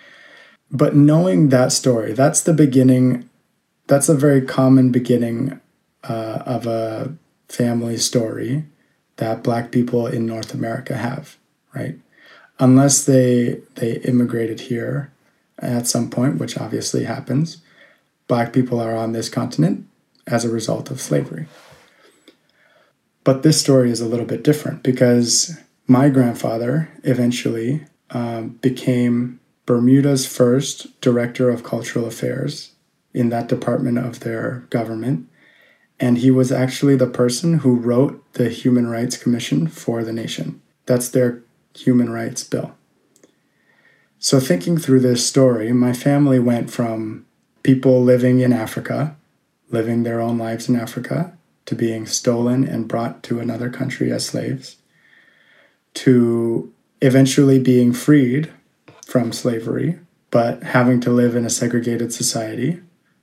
But 0.70 0.94
knowing 0.94 1.48
that 1.48 1.72
story, 1.72 2.12
that's 2.12 2.42
the 2.42 2.54
beginning, 2.54 3.28
that's 3.86 4.08
a 4.08 4.14
very 4.14 4.40
common 4.40 4.92
beginning 4.92 5.60
uh, 6.04 6.42
of 6.46 6.66
a 6.66 7.14
family 7.48 7.96
story 7.96 8.64
that 9.16 9.42
Black 9.42 9.70
people 9.70 10.06
in 10.06 10.24
North 10.24 10.54
America 10.54 10.96
have, 10.96 11.36
right? 11.74 11.98
Unless 12.58 13.04
they 13.04 13.60
they 13.74 13.96
immigrated 13.98 14.60
here 14.60 15.12
at 15.60 15.86
some 15.86 16.10
point, 16.10 16.38
which 16.38 16.58
obviously 16.58 17.04
happens, 17.04 17.58
Black 18.28 18.52
people 18.52 18.80
are 18.80 18.94
on 18.94 19.12
this 19.12 19.28
continent 19.28 19.86
as 20.26 20.44
a 20.44 20.50
result 20.50 20.90
of 20.90 21.00
slavery. 21.00 21.46
But 23.24 23.42
this 23.42 23.60
story 23.60 23.90
is 23.90 24.00
a 24.00 24.06
little 24.06 24.26
bit 24.26 24.44
different 24.44 24.82
because 24.82 25.58
my 25.86 26.08
grandfather 26.08 26.88
eventually 27.02 27.84
um, 28.10 28.50
became 28.62 29.40
Bermuda's 29.66 30.26
first 30.26 31.00
director 31.00 31.50
of 31.50 31.64
cultural 31.64 32.06
affairs 32.06 32.72
in 33.12 33.28
that 33.30 33.48
department 33.48 33.98
of 33.98 34.20
their 34.20 34.66
government. 34.70 35.28
And 35.98 36.18
he 36.18 36.30
was 36.30 36.50
actually 36.50 36.96
the 36.96 37.06
person 37.06 37.58
who 37.58 37.74
wrote 37.74 38.32
the 38.34 38.48
Human 38.48 38.86
Rights 38.86 39.16
Commission 39.16 39.66
for 39.66 40.02
the 40.02 40.12
nation. 40.12 40.62
That's 40.86 41.08
their 41.08 41.42
human 41.74 42.10
rights 42.10 42.42
bill. 42.42 42.74
So, 44.22 44.38
thinking 44.38 44.76
through 44.76 45.00
this 45.00 45.26
story, 45.26 45.72
my 45.72 45.94
family 45.94 46.38
went 46.38 46.70
from 46.70 47.24
people 47.62 48.02
living 48.02 48.40
in 48.40 48.52
Africa, 48.52 49.16
living 49.70 50.02
their 50.02 50.20
own 50.20 50.36
lives 50.36 50.68
in 50.68 50.76
Africa, 50.76 51.32
to 51.64 51.74
being 51.74 52.04
stolen 52.04 52.62
and 52.64 52.86
brought 52.86 53.22
to 53.24 53.40
another 53.40 53.70
country 53.70 54.12
as 54.12 54.26
slaves, 54.26 54.76
to 55.94 56.70
eventually 57.00 57.58
being 57.58 57.94
freed 57.94 58.52
from 59.06 59.32
slavery, 59.32 59.98
but 60.30 60.62
having 60.64 61.00
to 61.00 61.10
live 61.10 61.34
in 61.34 61.46
a 61.46 61.50
segregated 61.50 62.12
society, 62.12 62.78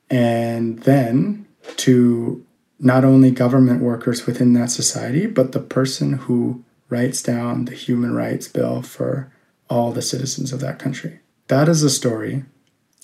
and 0.09 0.79
then 0.79 1.45
to 1.75 2.43
not 2.79 3.05
only 3.05 3.29
government 3.29 3.83
workers 3.83 4.25
within 4.25 4.53
that 4.53 4.71
society, 4.71 5.27
but 5.27 5.51
the 5.51 5.59
person 5.59 6.13
who 6.13 6.63
writes 6.89 7.21
down 7.21 7.65
the 7.65 7.75
human 7.75 8.15
rights 8.15 8.47
bill 8.47 8.81
for 8.81 9.31
all 9.69 9.91
the 9.91 10.01
citizens 10.01 10.53
of 10.53 10.59
that 10.61 10.79
country. 10.79 11.19
That 11.47 11.69
is 11.69 11.83
a 11.83 11.89
story 11.89 12.43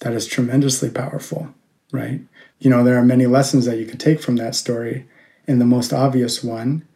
that 0.01 0.13
is 0.13 0.27
tremendously 0.27 0.89
powerful, 0.89 1.53
right? 1.91 2.21
You 2.59 2.69
know, 2.69 2.83
there 2.83 2.97
are 2.97 3.05
many 3.05 3.25
lessons 3.25 3.65
that 3.65 3.77
you 3.77 3.85
could 3.85 3.99
take 3.99 4.21
from 4.21 4.35
that 4.37 4.55
story. 4.55 5.07
And 5.47 5.59
the 5.59 5.65
most 5.65 5.93
obvious 5.93 6.43
one 6.43 6.87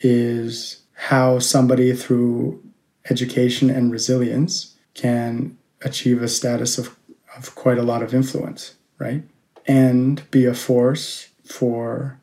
is 0.00 0.82
how 0.94 1.38
somebody, 1.38 1.92
through 1.94 2.62
education 3.08 3.70
and 3.70 3.90
resilience, 3.90 4.76
can 4.94 5.56
achieve 5.82 6.22
a 6.22 6.28
status 6.28 6.78
of, 6.78 6.96
of 7.36 7.54
quite 7.54 7.78
a 7.78 7.82
lot 7.82 8.02
of 8.02 8.14
influence, 8.14 8.74
right? 8.98 9.22
And 9.66 10.28
be 10.30 10.44
a 10.44 10.54
force 10.54 11.28
for 11.44 12.20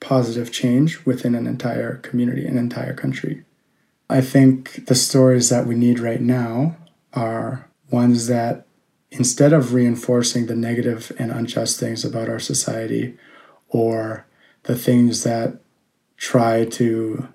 positive 0.00 0.52
change 0.52 1.04
within 1.04 1.34
an 1.34 1.46
entire 1.46 1.96
community, 1.96 2.46
an 2.46 2.58
entire 2.58 2.94
country. 2.94 3.44
I 4.08 4.20
think 4.20 4.86
the 4.86 4.94
stories 4.94 5.48
that 5.48 5.66
we 5.66 5.74
need 5.74 5.98
right 5.98 6.20
now 6.20 6.76
are 7.12 7.68
ones 7.90 8.26
that, 8.26 8.66
instead 9.10 9.52
of 9.52 9.72
reinforcing 9.72 10.46
the 10.46 10.56
negative 10.56 11.10
and 11.18 11.30
unjust 11.30 11.80
things 11.80 12.04
about 12.04 12.28
our 12.28 12.40
society 12.40 13.16
or 13.68 14.26
the 14.64 14.76
things 14.76 15.22
that 15.22 15.60
try 16.16 16.64
to 16.64 17.28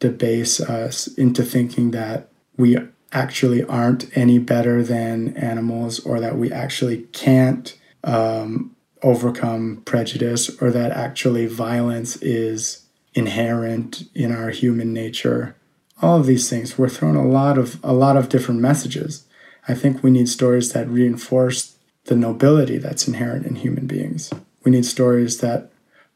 debase 0.00 0.60
us 0.60 1.06
into 1.08 1.42
thinking 1.42 1.90
that 1.92 2.30
we 2.56 2.76
actually 3.12 3.64
aren't 3.64 4.14
any 4.16 4.38
better 4.38 4.82
than 4.82 5.36
animals 5.36 6.00
or 6.00 6.20
that 6.20 6.36
we 6.36 6.52
actually 6.52 7.02
can't 7.12 7.78
um, 8.02 8.74
overcome 9.02 9.82
prejudice 9.84 10.50
or 10.60 10.70
that 10.70 10.90
actually 10.90 11.46
violence 11.46 12.16
is 12.16 12.86
inherent 13.14 14.04
in 14.14 14.32
our 14.32 14.50
human 14.50 14.92
nature 14.92 15.56
all 16.04 16.20
of 16.20 16.26
these 16.26 16.48
things 16.50 16.76
we're 16.76 16.88
throwing 16.88 17.16
a 17.16 17.26
lot 17.26 17.56
of 17.56 17.78
a 17.82 17.92
lot 17.92 18.16
of 18.16 18.28
different 18.28 18.60
messages 18.60 19.26
i 19.68 19.74
think 19.74 20.02
we 20.02 20.10
need 20.10 20.28
stories 20.28 20.72
that 20.72 20.88
reinforce 20.88 21.76
the 22.04 22.16
nobility 22.16 22.76
that's 22.78 23.08
inherent 23.08 23.46
in 23.46 23.56
human 23.56 23.86
beings 23.86 24.30
we 24.64 24.70
need 24.70 24.84
stories 24.84 25.38
that 25.38 25.72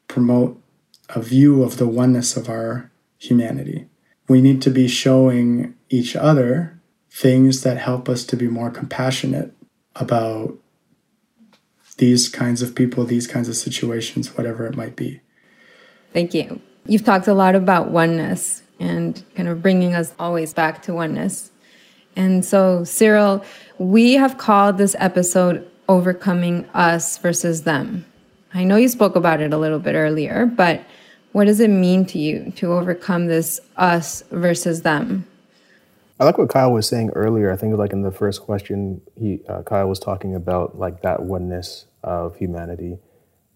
promote 0.07 0.61
a 1.09 1.21
view 1.21 1.63
of 1.63 1.77
the 1.77 1.87
oneness 1.87 2.37
of 2.37 2.49
our 2.49 2.91
humanity 3.17 3.87
we 4.27 4.41
need 4.41 4.61
to 4.61 4.69
be 4.69 4.87
showing 4.87 5.73
each 5.89 6.15
other 6.15 6.79
things 7.11 7.63
that 7.63 7.77
help 7.77 8.07
us 8.07 8.23
to 8.23 8.37
be 8.37 8.47
more 8.47 8.69
compassionate 8.69 9.51
about 9.95 10.55
these 11.97 12.29
kinds 12.29 12.61
of 12.61 12.75
people, 12.75 13.03
these 13.03 13.27
kinds 13.27 13.49
of 13.49 13.55
situations, 13.55 14.37
whatever 14.37 14.65
it 14.65 14.75
might 14.75 14.95
be. 14.95 15.19
Thank 16.13 16.33
you. 16.33 16.61
You've 16.85 17.03
talked 17.03 17.27
a 17.27 17.33
lot 17.33 17.55
about 17.55 17.89
oneness 17.89 18.63
and 18.79 19.23
kind 19.35 19.49
of 19.49 19.61
bringing 19.61 19.93
us 19.93 20.13
always 20.19 20.53
back 20.53 20.81
to 20.83 20.93
oneness. 20.93 21.51
And 22.15 22.43
so, 22.43 22.83
Cyril, 22.83 23.43
we 23.77 24.13
have 24.13 24.37
called 24.37 24.77
this 24.77 24.95
episode 24.99 25.69
Overcoming 25.87 26.65
Us 26.73 27.17
versus 27.17 27.63
Them. 27.63 28.05
I 28.53 28.63
know 28.63 28.77
you 28.77 28.87
spoke 28.87 29.15
about 29.15 29.41
it 29.41 29.53
a 29.53 29.57
little 29.57 29.79
bit 29.79 29.95
earlier, 29.95 30.45
but 30.45 30.83
what 31.31 31.45
does 31.45 31.59
it 31.59 31.69
mean 31.69 32.05
to 32.07 32.17
you 32.17 32.51
to 32.55 32.73
overcome 32.73 33.27
this 33.27 33.59
us 33.77 34.23
versus 34.31 34.81
them? 34.81 35.27
I 36.19 36.25
like 36.25 36.37
what 36.37 36.49
Kyle 36.49 36.73
was 36.73 36.87
saying 36.87 37.11
earlier. 37.11 37.51
I 37.51 37.55
think 37.55 37.77
like 37.77 37.93
in 37.93 38.01
the 38.01 38.11
first 38.11 38.41
question, 38.41 39.01
he 39.15 39.39
uh, 39.47 39.61
Kyle 39.61 39.87
was 39.87 39.99
talking 39.99 40.35
about 40.35 40.77
like 40.77 41.01
that 41.03 41.23
oneness 41.23 41.85
of 42.03 42.35
humanity, 42.35 42.97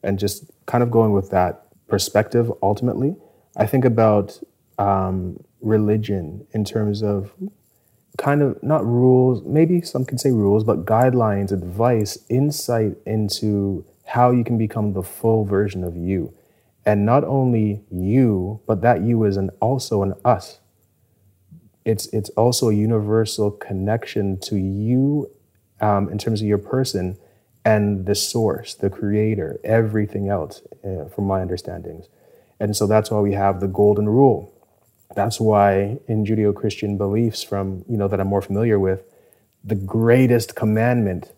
and 0.03 0.17
just 0.17 0.49
kind 0.65 0.83
of 0.83 0.91
going 0.91 1.12
with 1.12 1.31
that 1.31 1.65
perspective. 1.88 2.51
Ultimately, 2.62 3.15
I 3.57 3.65
think 3.65 3.83
about 3.83 4.39
um, 4.77 5.43
religion 5.62 6.45
in 6.51 6.65
terms 6.65 7.01
of 7.01 7.33
kind 8.17 8.41
of 8.41 8.62
not 8.62 8.86
rules, 8.86 9.43
maybe 9.43 9.81
some 9.81 10.05
could 10.05 10.19
say 10.19 10.31
rules, 10.31 10.63
but 10.63 10.86
guidelines, 10.86 11.51
advice, 11.51 12.17
insight 12.29 12.95
into 13.05 13.86
how 14.05 14.31
you 14.31 14.43
can 14.43 14.57
become 14.57 14.93
the 14.93 15.03
full 15.03 15.45
version 15.45 15.83
of 15.83 15.95
you, 15.95 16.33
and 16.86 17.05
not 17.05 17.23
only 17.23 17.81
you, 17.89 18.59
but 18.67 18.81
that 18.81 19.01
you 19.01 19.23
is 19.23 19.38
an 19.38 19.49
also 19.59 20.03
an 20.03 20.13
us 20.23 20.59
it's 21.86 22.07
it's 22.07 22.29
also 22.31 22.69
a 22.69 22.73
universal 22.73 23.51
connection 23.51 24.39
to 24.39 24.55
you 24.55 25.29
um, 25.81 26.09
in 26.09 26.17
terms 26.17 26.41
of 26.41 26.47
your 26.47 26.57
person 26.57 27.17
and 27.65 28.05
the 28.05 28.15
source, 28.15 28.75
the 28.75 28.89
creator, 28.89 29.59
everything 29.63 30.27
else, 30.27 30.62
uh, 30.83 31.05
from 31.05 31.25
my 31.25 31.41
understandings. 31.41 32.07
And 32.59 32.75
so 32.75 32.88
that's 32.88 33.09
why 33.09 33.19
we 33.19 33.33
have 33.33 33.62
the 33.62 33.67
golden 33.67 34.07
rule. 34.07 34.52
That's 35.15 35.39
why 35.39 35.99
in 36.08 36.26
Judeo-Christian 36.26 36.97
beliefs 36.97 37.43
from, 37.43 37.86
you 37.88 37.97
know, 37.97 38.08
that 38.08 38.19
I'm 38.19 38.28
more 38.28 38.41
familiar 38.41 38.80
with, 38.80 39.04
the 39.63 39.76
greatest 39.76 40.56
commandment 40.56 41.32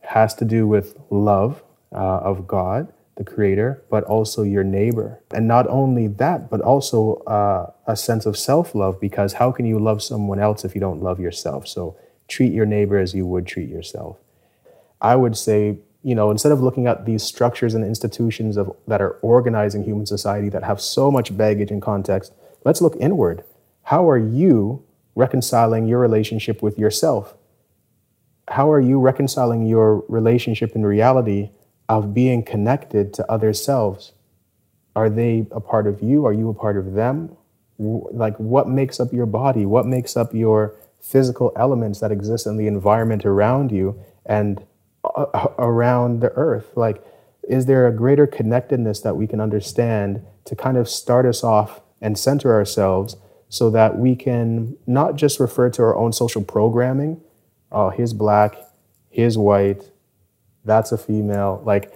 has 0.00 0.34
to 0.34 0.44
do 0.44 0.66
with 0.66 0.98
love 1.10 1.62
uh, 1.92 1.96
of 1.96 2.46
God, 2.46 2.92
the 3.16 3.24
creator, 3.24 3.82
but 3.90 4.04
also 4.04 4.42
your 4.42 4.64
neighbor. 4.64 5.20
And 5.34 5.46
not 5.48 5.66
only 5.68 6.08
that, 6.08 6.50
but 6.50 6.60
also 6.60 7.16
uh, 7.26 7.70
a 7.86 7.96
sense 7.96 8.26
of 8.26 8.36
self-love 8.36 9.00
because 9.00 9.34
how 9.34 9.52
can 9.52 9.66
you 9.66 9.78
love 9.78 10.02
someone 10.02 10.40
else 10.40 10.64
if 10.64 10.74
you 10.74 10.80
don't 10.80 11.02
love 11.02 11.20
yourself? 11.20 11.66
So 11.68 11.96
treat 12.28 12.52
your 12.52 12.66
neighbor 12.66 12.98
as 12.98 13.14
you 13.14 13.26
would 13.26 13.46
treat 13.46 13.68
yourself. 13.68 14.16
I 15.00 15.16
would 15.16 15.36
say, 15.36 15.78
you 16.02 16.14
know, 16.14 16.30
instead 16.30 16.52
of 16.52 16.62
looking 16.62 16.86
at 16.86 17.04
these 17.04 17.22
structures 17.22 17.74
and 17.74 17.84
institutions 17.84 18.56
of, 18.56 18.74
that 18.86 19.00
are 19.00 19.18
organizing 19.22 19.84
human 19.84 20.06
society 20.06 20.48
that 20.50 20.62
have 20.62 20.80
so 20.80 21.10
much 21.10 21.36
baggage 21.36 21.70
and 21.70 21.82
context, 21.82 22.32
let's 22.64 22.80
look 22.80 22.96
inward. 22.98 23.44
How 23.84 24.08
are 24.08 24.18
you 24.18 24.84
reconciling 25.14 25.86
your 25.86 25.98
relationship 25.98 26.62
with 26.62 26.78
yourself? 26.78 27.34
How 28.48 28.70
are 28.70 28.80
you 28.80 28.98
reconciling 28.98 29.66
your 29.66 30.04
relationship 30.08 30.74
in 30.74 30.84
reality 30.84 31.50
of 31.88 32.14
being 32.14 32.42
connected 32.42 33.12
to 33.14 33.30
other 33.30 33.52
selves? 33.52 34.12
Are 34.94 35.10
they 35.10 35.46
a 35.50 35.60
part 35.60 35.86
of 35.86 36.02
you? 36.02 36.26
Are 36.26 36.32
you 36.32 36.48
a 36.48 36.54
part 36.54 36.76
of 36.76 36.94
them? 36.94 37.36
Like, 37.78 38.36
what 38.36 38.68
makes 38.68 39.00
up 39.00 39.12
your 39.12 39.26
body? 39.26 39.66
What 39.66 39.86
makes 39.86 40.16
up 40.16 40.34
your 40.34 40.74
physical 41.00 41.52
elements 41.56 42.00
that 42.00 42.12
exist 42.12 42.46
in 42.46 42.56
the 42.56 42.66
environment 42.66 43.24
around 43.24 43.72
you? 43.72 44.00
And 44.24 44.64
uh, 45.04 45.48
around 45.58 46.20
the 46.20 46.30
earth 46.34 46.70
like 46.76 47.04
is 47.48 47.66
there 47.66 47.88
a 47.88 47.92
greater 47.92 48.26
connectedness 48.26 49.00
that 49.00 49.16
we 49.16 49.26
can 49.26 49.40
understand 49.40 50.24
to 50.44 50.54
kind 50.54 50.76
of 50.76 50.88
start 50.88 51.26
us 51.26 51.42
off 51.42 51.81
and 52.02 52.18
center 52.18 52.52
ourselves 52.52 53.16
so 53.48 53.70
that 53.70 53.98
we 53.98 54.14
can 54.14 54.76
not 54.86 55.16
just 55.16 55.40
refer 55.40 55.70
to 55.70 55.82
our 55.82 55.96
own 55.96 56.12
social 56.12 56.42
programming 56.42 57.20
oh 57.70 57.88
he's 57.90 58.12
black 58.12 58.56
he's 59.08 59.38
white 59.38 59.90
that's 60.64 60.92
a 60.92 60.98
female 60.98 61.62
like 61.64 61.94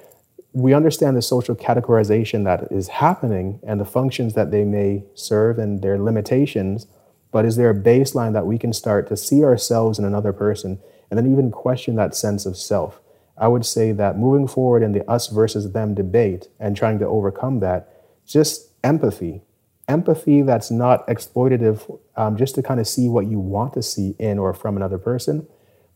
we 0.53 0.73
understand 0.73 1.15
the 1.15 1.21
social 1.21 1.55
categorization 1.55 2.45
that 2.45 2.73
is 2.73 2.89
happening 2.89 3.61
and 3.67 3.79
the 3.79 3.85
functions 3.85 4.33
that 4.33 4.51
they 4.51 4.65
may 4.65 5.05
serve 5.15 5.59
and 5.59 5.83
their 5.83 5.99
limitations 5.99 6.87
but 7.31 7.45
is 7.45 7.57
there 7.57 7.71
a 7.71 7.75
baseline 7.75 8.33
that 8.33 8.47
we 8.47 8.57
can 8.57 8.73
start 8.73 9.07
to 9.09 9.17
see 9.17 9.45
ourselves 9.45 9.99
in 9.99 10.07
another 10.07 10.33
person 10.33 10.79
and 11.11 11.19
then 11.19 11.31
even 11.31 11.51
question 11.51 11.97
that 11.97 12.15
sense 12.15 12.47
of 12.47 12.57
self. 12.57 13.01
I 13.39 13.49
would 13.49 13.67
say 13.67 13.93
that 13.93 14.19
moving 14.19 14.49
forward 14.49 14.83
in 14.83 14.93
the 14.93 15.09
us 15.11 15.29
versus 15.29 15.73
them 15.73 15.95
debate 15.95 16.49
and 16.59 16.77
trying 16.77 16.99
to 17.01 17.07
overcome 17.07 17.61
that, 17.61 17.93
just 18.27 18.71
empathy, 18.83 19.43
empathy 19.89 20.43
that's 20.43 20.71
not 20.71 21.07
exploitative, 21.07 22.01
um, 22.17 22.37
just 22.37 22.55
to 22.57 22.63
kind 22.63 22.81
of 22.81 22.89
see 22.89 23.09
what 23.09 23.27
you 23.27 23.39
want 23.39 23.75
to 23.75 23.83
see 23.83 24.15
in 24.19 24.39
or 24.39 24.53
from 24.53 24.77
another 24.77 24.99
person, 24.99 25.47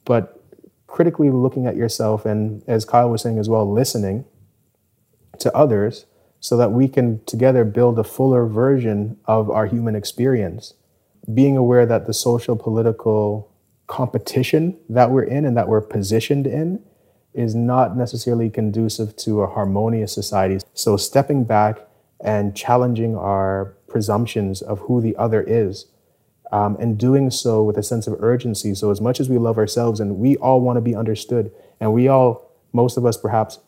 but 0.05 0.43
critically 0.87 1.31
looking 1.31 1.67
at 1.67 1.77
yourself 1.77 2.25
and, 2.25 2.63
as 2.67 2.85
Kyle 2.85 3.11
was 3.11 3.23
saying 3.23 3.39
as 3.39 3.49
well, 3.49 3.71
listening 3.71 4.25
to 5.39 5.55
others 5.57 6.07
so 6.41 6.57
that 6.57 6.73
we 6.73 6.89
can 6.89 7.23
together 7.25 7.65
build 7.65 7.99
a 7.99 8.05
fuller 8.05 8.47
version 8.47 9.19
of 9.27 9.51
our 9.51 9.67
human 9.67 9.95
experience. 9.95 10.75
Being 11.33 11.57
aware 11.57 11.87
that 11.87 12.07
the 12.07 12.15
social, 12.15 12.57
political, 12.57 13.51
competition 13.87 14.79
that 14.89 15.11
we're 15.11 15.25
in 15.25 15.45
and 15.45 15.57
that 15.57 15.69
we're 15.69 15.81
positioned 15.81 16.47
in 16.47 16.83
is 17.35 17.55
not 17.55 17.97
necessarily 17.97 18.49
conducive 18.49 19.17
to 19.17 19.43
a 19.43 19.49
harmonious 19.49 20.13
society. 20.13 20.59
So, 20.75 20.97
stepping 20.97 21.45
back 21.45 21.79
and 22.21 22.57
challenging 22.57 23.17
our 23.17 23.75
presumptions 23.91 24.63
of 24.63 24.81
who 24.81 25.01
the 25.01 25.17
other 25.17 25.43
is, 25.43 25.87
um, 26.53 26.77
and 26.81 26.99
doing 26.99 27.31
so 27.31 27.63
with 27.63 27.77
a 27.77 27.83
sense 27.83 28.07
of 28.07 28.17
urgency. 28.23 28.75
So, 28.75 28.91
as 28.91 29.01
much 29.01 29.21
as 29.21 29.29
we 29.29 29.39
love 29.39 29.59
ourselves 29.59 30.01
and 30.01 30.17
we 30.17 30.37
all 30.37 30.61
want 30.61 30.77
to 30.77 30.81
be 30.81 30.95
understood, 30.95 31.53
and 31.79 31.93
we 31.93 32.09
all, 32.09 32.51
most 32.73 32.97
of 32.97 33.05
us 33.05 33.17
perhaps, 33.17 33.59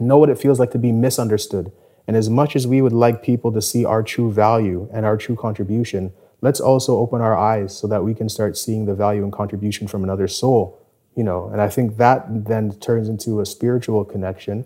know 0.00 0.18
what 0.18 0.30
it 0.30 0.38
feels 0.38 0.58
like 0.58 0.70
to 0.72 0.78
be 0.78 0.92
misunderstood. 0.92 1.70
And 2.08 2.16
as 2.16 2.28
much 2.28 2.56
as 2.56 2.66
we 2.66 2.82
would 2.82 2.92
like 2.92 3.22
people 3.22 3.52
to 3.52 3.62
see 3.62 3.84
our 3.84 4.02
true 4.02 4.32
value 4.32 4.88
and 4.92 5.06
our 5.06 5.16
true 5.16 5.36
contribution, 5.36 6.12
let's 6.40 6.58
also 6.58 6.98
open 6.98 7.20
our 7.20 7.36
eyes 7.36 7.76
so 7.76 7.86
that 7.86 8.02
we 8.02 8.14
can 8.14 8.28
start 8.28 8.56
seeing 8.56 8.86
the 8.86 8.94
value 8.94 9.22
and 9.22 9.32
contribution 9.32 9.86
from 9.86 10.02
another 10.02 10.26
soul 10.26 10.82
you 11.16 11.22
know 11.22 11.48
and 11.48 11.60
i 11.60 11.68
think 11.68 11.96
that 11.96 12.24
then 12.46 12.72
turns 12.78 13.08
into 13.08 13.40
a 13.40 13.46
spiritual 13.46 14.04
connection 14.04 14.64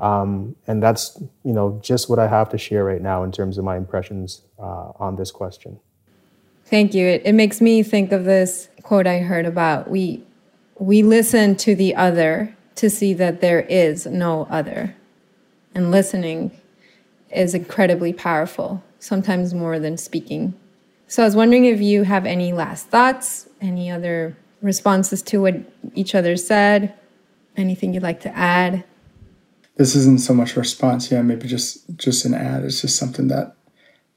um, 0.00 0.56
and 0.66 0.82
that's 0.82 1.20
you 1.44 1.52
know 1.52 1.78
just 1.82 2.08
what 2.08 2.18
i 2.18 2.26
have 2.26 2.48
to 2.48 2.58
share 2.58 2.84
right 2.84 3.02
now 3.02 3.22
in 3.22 3.32
terms 3.32 3.58
of 3.58 3.64
my 3.64 3.76
impressions 3.76 4.42
uh, 4.58 4.92
on 4.98 5.16
this 5.16 5.30
question. 5.30 5.78
Thank 6.64 6.92
you. 6.92 7.06
It, 7.06 7.22
it 7.24 7.32
makes 7.32 7.60
me 7.60 7.82
think 7.82 8.12
of 8.12 8.24
this 8.24 8.68
quote 8.82 9.06
i 9.06 9.18
heard 9.18 9.46
about 9.46 9.90
we 9.90 10.22
we 10.78 11.02
listen 11.02 11.56
to 11.56 11.74
the 11.74 11.94
other 11.94 12.56
to 12.78 12.88
see 12.88 13.12
that 13.14 13.40
there 13.40 13.60
is 13.60 14.06
no 14.06 14.46
other. 14.50 14.94
And 15.74 15.90
listening 15.90 16.52
is 17.30 17.54
incredibly 17.54 18.12
powerful 18.12 18.82
sometimes 19.00 19.52
more 19.52 19.78
than 19.78 19.96
speaking. 19.96 20.54
So 21.08 21.22
I 21.22 21.26
was 21.26 21.36
wondering 21.36 21.64
if 21.64 21.80
you 21.80 22.04
have 22.04 22.24
any 22.24 22.52
last 22.52 22.88
thoughts, 22.88 23.48
any 23.60 23.90
other 23.90 24.36
responses 24.62 25.22
to 25.22 25.40
what 25.40 25.56
each 25.94 26.14
other 26.14 26.36
said, 26.36 26.94
anything 27.56 27.94
you'd 27.94 28.02
like 28.02 28.20
to 28.20 28.36
add. 28.36 28.84
This 29.78 29.94
isn't 29.94 30.20
so 30.20 30.34
much 30.34 30.54
a 30.54 30.60
response, 30.60 31.10
yeah, 31.10 31.22
maybe 31.22 31.48
just 31.48 31.96
just 31.96 32.26
an 32.26 32.34
ad. 32.34 32.64
It's 32.64 32.82
just 32.82 32.96
something 32.96 33.28
that 33.28 33.56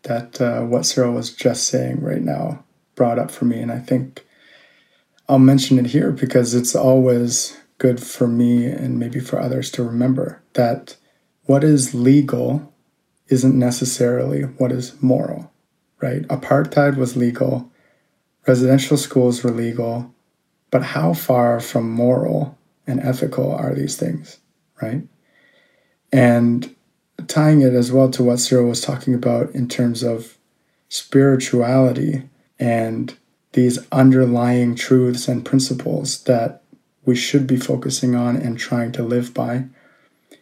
that 0.03 0.41
uh, 0.41 0.61
what 0.63 0.85
Cyril 0.85 1.13
was 1.13 1.31
just 1.31 1.67
saying 1.67 2.01
right 2.01 2.21
now 2.21 2.65
brought 2.95 3.19
up 3.19 3.31
for 3.31 3.45
me, 3.45 3.61
and 3.61 3.71
I 3.71 3.79
think 3.79 4.25
I'll 5.29 5.39
mention 5.39 5.79
it 5.79 5.87
here 5.87 6.11
because 6.11 6.53
it's 6.53 6.75
always 6.75 7.57
good 7.77 8.03
for 8.03 8.27
me 8.27 8.65
and 8.65 8.99
maybe 8.99 9.21
for 9.21 9.39
others 9.39 9.71
to 9.71 9.83
remember 9.83 10.43
that 10.53 10.97
what 11.45 11.63
is 11.63 11.95
legal 11.95 12.73
isn't 13.27 13.57
necessarily 13.57 14.41
what 14.41 14.73
is 14.73 15.01
moral 15.01 15.51
right? 16.01 16.23
Apartheid 16.23 16.97
was 16.97 17.15
legal, 17.15 17.71
residential 18.47 18.97
schools 18.97 19.43
were 19.43 19.51
legal, 19.51 20.13
but 20.71 20.83
how 20.83 21.13
far 21.13 21.59
from 21.59 21.89
moral 21.89 22.57
and 22.87 22.99
ethical 22.99 23.53
are 23.53 23.73
these 23.73 23.95
things, 23.95 24.39
right? 24.81 25.03
And 26.11 26.75
tying 27.27 27.61
it 27.61 27.73
as 27.73 27.91
well 27.91 28.09
to 28.11 28.23
what 28.23 28.39
Cyril 28.39 28.67
was 28.67 28.81
talking 28.81 29.13
about 29.13 29.51
in 29.51 29.67
terms 29.67 30.03
of 30.03 30.37
spirituality 30.89 32.23
and 32.59 33.17
these 33.53 33.79
underlying 33.91 34.75
truths 34.75 35.27
and 35.27 35.45
principles 35.45 36.23
that 36.23 36.63
we 37.05 37.15
should 37.15 37.47
be 37.47 37.57
focusing 37.57 38.15
on 38.15 38.35
and 38.35 38.57
trying 38.57 38.91
to 38.93 39.03
live 39.03 39.33
by. 39.33 39.65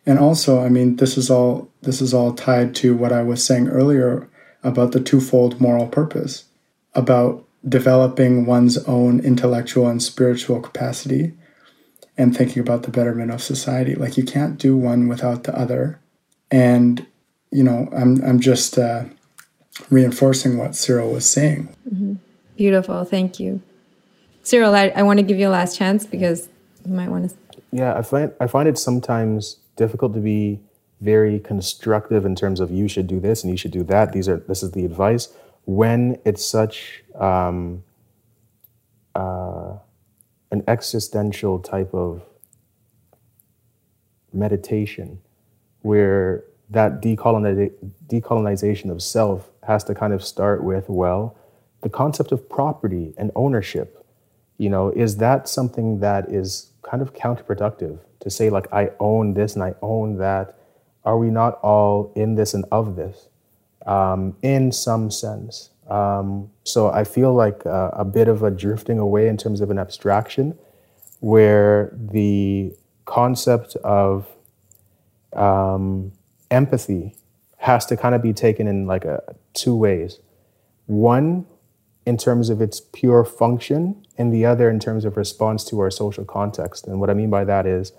And 0.05 0.19
also, 0.19 0.63
I 0.63 0.69
mean, 0.69 0.97
this 0.97 1.17
is 1.17 1.29
all 1.29 1.69
this 1.81 2.01
is 2.01 2.13
all 2.13 2.33
tied 2.33 2.75
to 2.75 2.95
what 2.95 3.11
I 3.11 3.23
was 3.23 3.43
saying 3.43 3.69
earlier 3.69 4.27
about 4.63 4.91
the 4.91 4.99
twofold 4.99 5.61
moral 5.61 5.87
purpose, 5.87 6.45
about 6.93 7.45
developing 7.67 8.45
one's 8.45 8.77
own 8.85 9.19
intellectual 9.19 9.87
and 9.87 10.01
spiritual 10.01 10.61
capacity 10.61 11.33
and 12.19 12.35
thinking 12.35 12.59
about 12.61 12.83
the 12.83 12.91
betterment 12.91 13.31
of 13.31 13.41
society. 13.41 13.95
Like 13.95 14.17
you 14.17 14.25
can't 14.25 14.57
do 14.57 14.75
one 14.75 15.07
without 15.07 15.45
the 15.45 15.57
other. 15.57 15.99
And, 16.51 17.07
you 17.49 17.63
know, 17.63 17.87
I'm, 17.95 18.21
I'm 18.23 18.41
just 18.41 18.77
uh, 18.77 19.05
reinforcing 19.89 20.57
what 20.57 20.75
Cyril 20.75 21.11
was 21.13 21.27
saying. 21.27 21.69
Mm-hmm. 21.89 22.15
Beautiful. 22.57 23.05
Thank 23.05 23.39
you. 23.39 23.61
Cyril, 24.43 24.75
I, 24.75 24.89
I 24.89 25.03
want 25.03 25.19
to 25.19 25.23
give 25.23 25.39
you 25.39 25.47
a 25.47 25.49
last 25.49 25.77
chance 25.77 26.05
because 26.05 26.49
you 26.85 26.93
might 26.93 27.07
want 27.07 27.29
to. 27.29 27.35
Yeah, 27.71 27.97
I 27.97 28.01
find, 28.01 28.33
I 28.41 28.47
find 28.47 28.67
it 28.67 28.77
sometimes 28.77 29.57
difficult 29.77 30.13
to 30.13 30.19
be 30.19 30.59
very 30.99 31.39
constructive 31.39 32.25
in 32.25 32.35
terms 32.35 32.59
of 32.59 32.69
you 32.69 32.89
should 32.89 33.07
do 33.07 33.21
this 33.21 33.43
and 33.43 33.51
you 33.51 33.57
should 33.57 33.71
do 33.71 33.83
that. 33.83 34.11
These 34.11 34.27
are 34.27 34.37
this 34.37 34.61
is 34.61 34.71
the 34.71 34.83
advice. 34.83 35.29
When 35.63 36.19
it's 36.25 36.45
such 36.45 37.03
um, 37.15 37.83
uh, 39.15 39.77
an 40.51 40.63
existential 40.67 41.59
type 41.59 41.93
of 41.93 42.23
meditation, 44.33 45.19
where 45.81 46.43
that 46.69 47.01
decoloniza- 47.01 47.73
decolonization 48.07 48.91
of 48.91 49.01
self 49.01 49.49
has 49.63 49.83
to 49.83 49.95
kind 49.95 50.13
of 50.13 50.23
start 50.23 50.63
with 50.63 50.89
well, 50.89 51.35
the 51.81 51.89
concept 51.89 52.31
of 52.31 52.49
property 52.49 53.13
and 53.17 53.31
ownership. 53.35 54.05
You 54.57 54.69
know, 54.69 54.89
is 54.89 55.17
that 55.17 55.47
something 55.47 55.99
that 55.99 56.29
is 56.31 56.71
kind 56.81 57.01
of 57.01 57.13
counterproductive 57.13 57.99
to 58.19 58.29
say 58.29 58.49
like 58.49 58.71
I 58.73 58.91
own 58.99 59.33
this 59.33 59.55
and 59.55 59.63
I 59.63 59.75
own 59.81 60.17
that? 60.17 60.59
are 61.05 61.17
we 61.17 61.29
not 61.29 61.59
all 61.61 62.11
in 62.15 62.35
this 62.35 62.53
and 62.53 62.65
of 62.71 62.95
this 62.95 63.29
um, 63.85 64.35
in 64.41 64.71
some 64.71 65.09
sense? 65.09 65.69
Um, 65.89 66.51
so 66.63 66.89
I 66.89 67.03
feel 67.03 67.33
like 67.33 67.65
a 67.65 68.05
bit 68.05 68.27
of 68.27 68.43
a 68.43 68.51
drifting 68.51 68.99
away 68.99 69.27
in 69.27 69.37
terms 69.37 69.59
of 69.61 69.71
an 69.71 69.79
abstraction 69.79 70.57
where 71.19 71.91
the 71.93 72.73
concept 73.05 73.75
of 73.77 74.27
um, 75.33 76.11
empathy 76.51 77.15
has 77.57 77.85
to 77.87 77.97
kind 77.97 78.15
of 78.15 78.21
be 78.21 78.33
taken 78.33 78.67
in 78.67 78.87
like 78.87 79.03
a 79.03 79.21
two 79.53 79.75
ways. 79.75 80.19
One, 80.85 81.45
in 82.05 82.17
terms 82.17 82.49
of 82.49 82.61
its 82.61 82.81
pure 82.93 83.25
function, 83.25 84.05
and 84.17 84.33
the 84.33 84.45
other 84.45 84.69
in 84.69 84.79
terms 84.79 85.05
of 85.05 85.17
response 85.17 85.63
to 85.65 85.79
our 85.79 85.91
social 85.91 86.25
context. 86.25 86.87
And 86.87 86.99
what 86.99 87.09
I 87.09 87.13
mean 87.13 87.29
by 87.29 87.45
that 87.45 87.65
is 87.65 87.93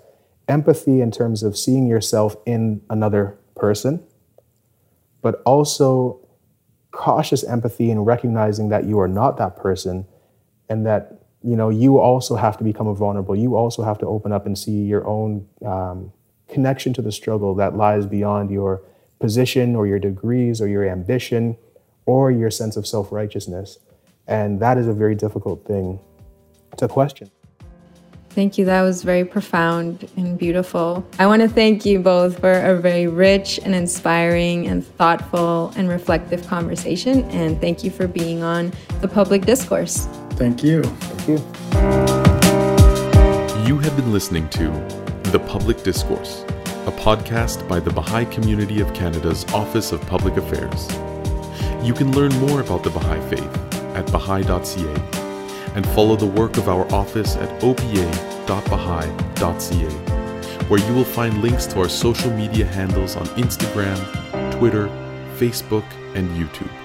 empathy 0.47 1.01
in 1.01 1.11
terms 1.11 1.43
of 1.43 1.57
seeing 1.57 1.87
yourself 1.87 2.35
in 2.45 2.81
another 2.89 3.37
person, 3.55 4.03
but 5.21 5.41
also 5.45 6.19
cautious 6.91 7.43
empathy 7.43 7.89
in 7.89 7.99
recognizing 7.99 8.69
that 8.69 8.85
you 8.85 8.99
are 8.99 9.07
not 9.07 9.37
that 9.37 9.55
person 9.55 10.05
and 10.69 10.85
that 10.85 11.23
you 11.43 11.55
know 11.55 11.69
you 11.69 11.99
also 11.99 12.35
have 12.35 12.57
to 12.57 12.63
become 12.63 12.93
vulnerable. 12.95 13.35
You 13.35 13.55
also 13.55 13.83
have 13.83 13.97
to 13.99 14.05
open 14.05 14.31
up 14.31 14.45
and 14.45 14.57
see 14.57 14.83
your 14.83 15.07
own 15.07 15.47
um, 15.65 16.11
connection 16.47 16.93
to 16.93 17.01
the 17.01 17.11
struggle 17.11 17.55
that 17.55 17.75
lies 17.75 18.05
beyond 18.05 18.51
your 18.51 18.81
position 19.19 19.75
or 19.75 19.87
your 19.87 19.99
degrees 19.99 20.61
or 20.61 20.67
your 20.67 20.87
ambition 20.87 21.57
or 22.05 22.31
your 22.31 22.51
sense 22.51 22.75
of 22.75 22.85
self-righteousness. 22.85 23.79
And 24.27 24.59
that 24.59 24.77
is 24.77 24.87
a 24.87 24.93
very 24.93 25.15
difficult 25.15 25.65
thing 25.65 25.99
to 26.77 26.87
question 26.87 27.29
Thank 28.33 28.57
you. 28.57 28.63
That 28.63 28.81
was 28.83 29.03
very 29.03 29.25
profound 29.25 30.09
and 30.15 30.37
beautiful. 30.37 31.05
I 31.19 31.27
want 31.27 31.41
to 31.41 31.49
thank 31.49 31.85
you 31.85 31.99
both 31.99 32.39
for 32.39 32.53
a 32.53 32.79
very 32.79 33.07
rich 33.07 33.59
and 33.63 33.75
inspiring 33.75 34.67
and 34.67 34.85
thoughtful 34.85 35.73
and 35.75 35.89
reflective 35.89 36.47
conversation. 36.47 37.23
And 37.25 37.59
thank 37.59 37.83
you 37.83 37.91
for 37.91 38.07
being 38.07 38.41
on 38.41 38.71
the 39.01 39.09
public 39.09 39.45
discourse. 39.45 40.07
Thank 40.31 40.63
you. 40.63 40.81
thank 40.83 41.27
you 41.27 41.35
You 43.67 43.77
have 43.79 43.95
been 43.97 44.13
listening 44.13 44.47
to 44.49 44.69
The 45.31 45.43
Public 45.47 45.83
Discourse, 45.83 46.43
a 46.87 46.91
podcast 46.91 47.67
by 47.67 47.81
the 47.81 47.91
Baha'i 47.91 48.25
Community 48.25 48.79
of 48.79 48.93
Canada's 48.93 49.43
Office 49.53 49.91
of 49.91 50.01
Public 50.07 50.37
Affairs. 50.37 50.89
You 51.85 51.93
can 51.93 52.13
learn 52.13 52.31
more 52.39 52.61
about 52.61 52.83
the 52.83 52.91
Baha'i 52.91 53.19
Faith 53.29 53.73
at 53.93 54.09
baha'i.ca 54.09 55.20
and 55.75 55.85
follow 55.89 56.15
the 56.15 56.25
work 56.25 56.57
of 56.57 56.67
our 56.67 56.91
office 56.93 57.35
at 57.35 57.49
opa.baha'i.ca, 57.61 57.91
where 60.67 60.87
you 60.87 60.93
will 60.93 61.03
find 61.03 61.41
links 61.41 61.65
to 61.67 61.79
our 61.79 61.89
social 61.89 62.31
media 62.31 62.65
handles 62.65 63.15
on 63.15 63.25
Instagram, 63.37 63.97
Twitter, 64.57 64.87
Facebook, 65.37 65.85
and 66.15 66.29
YouTube. 66.29 66.80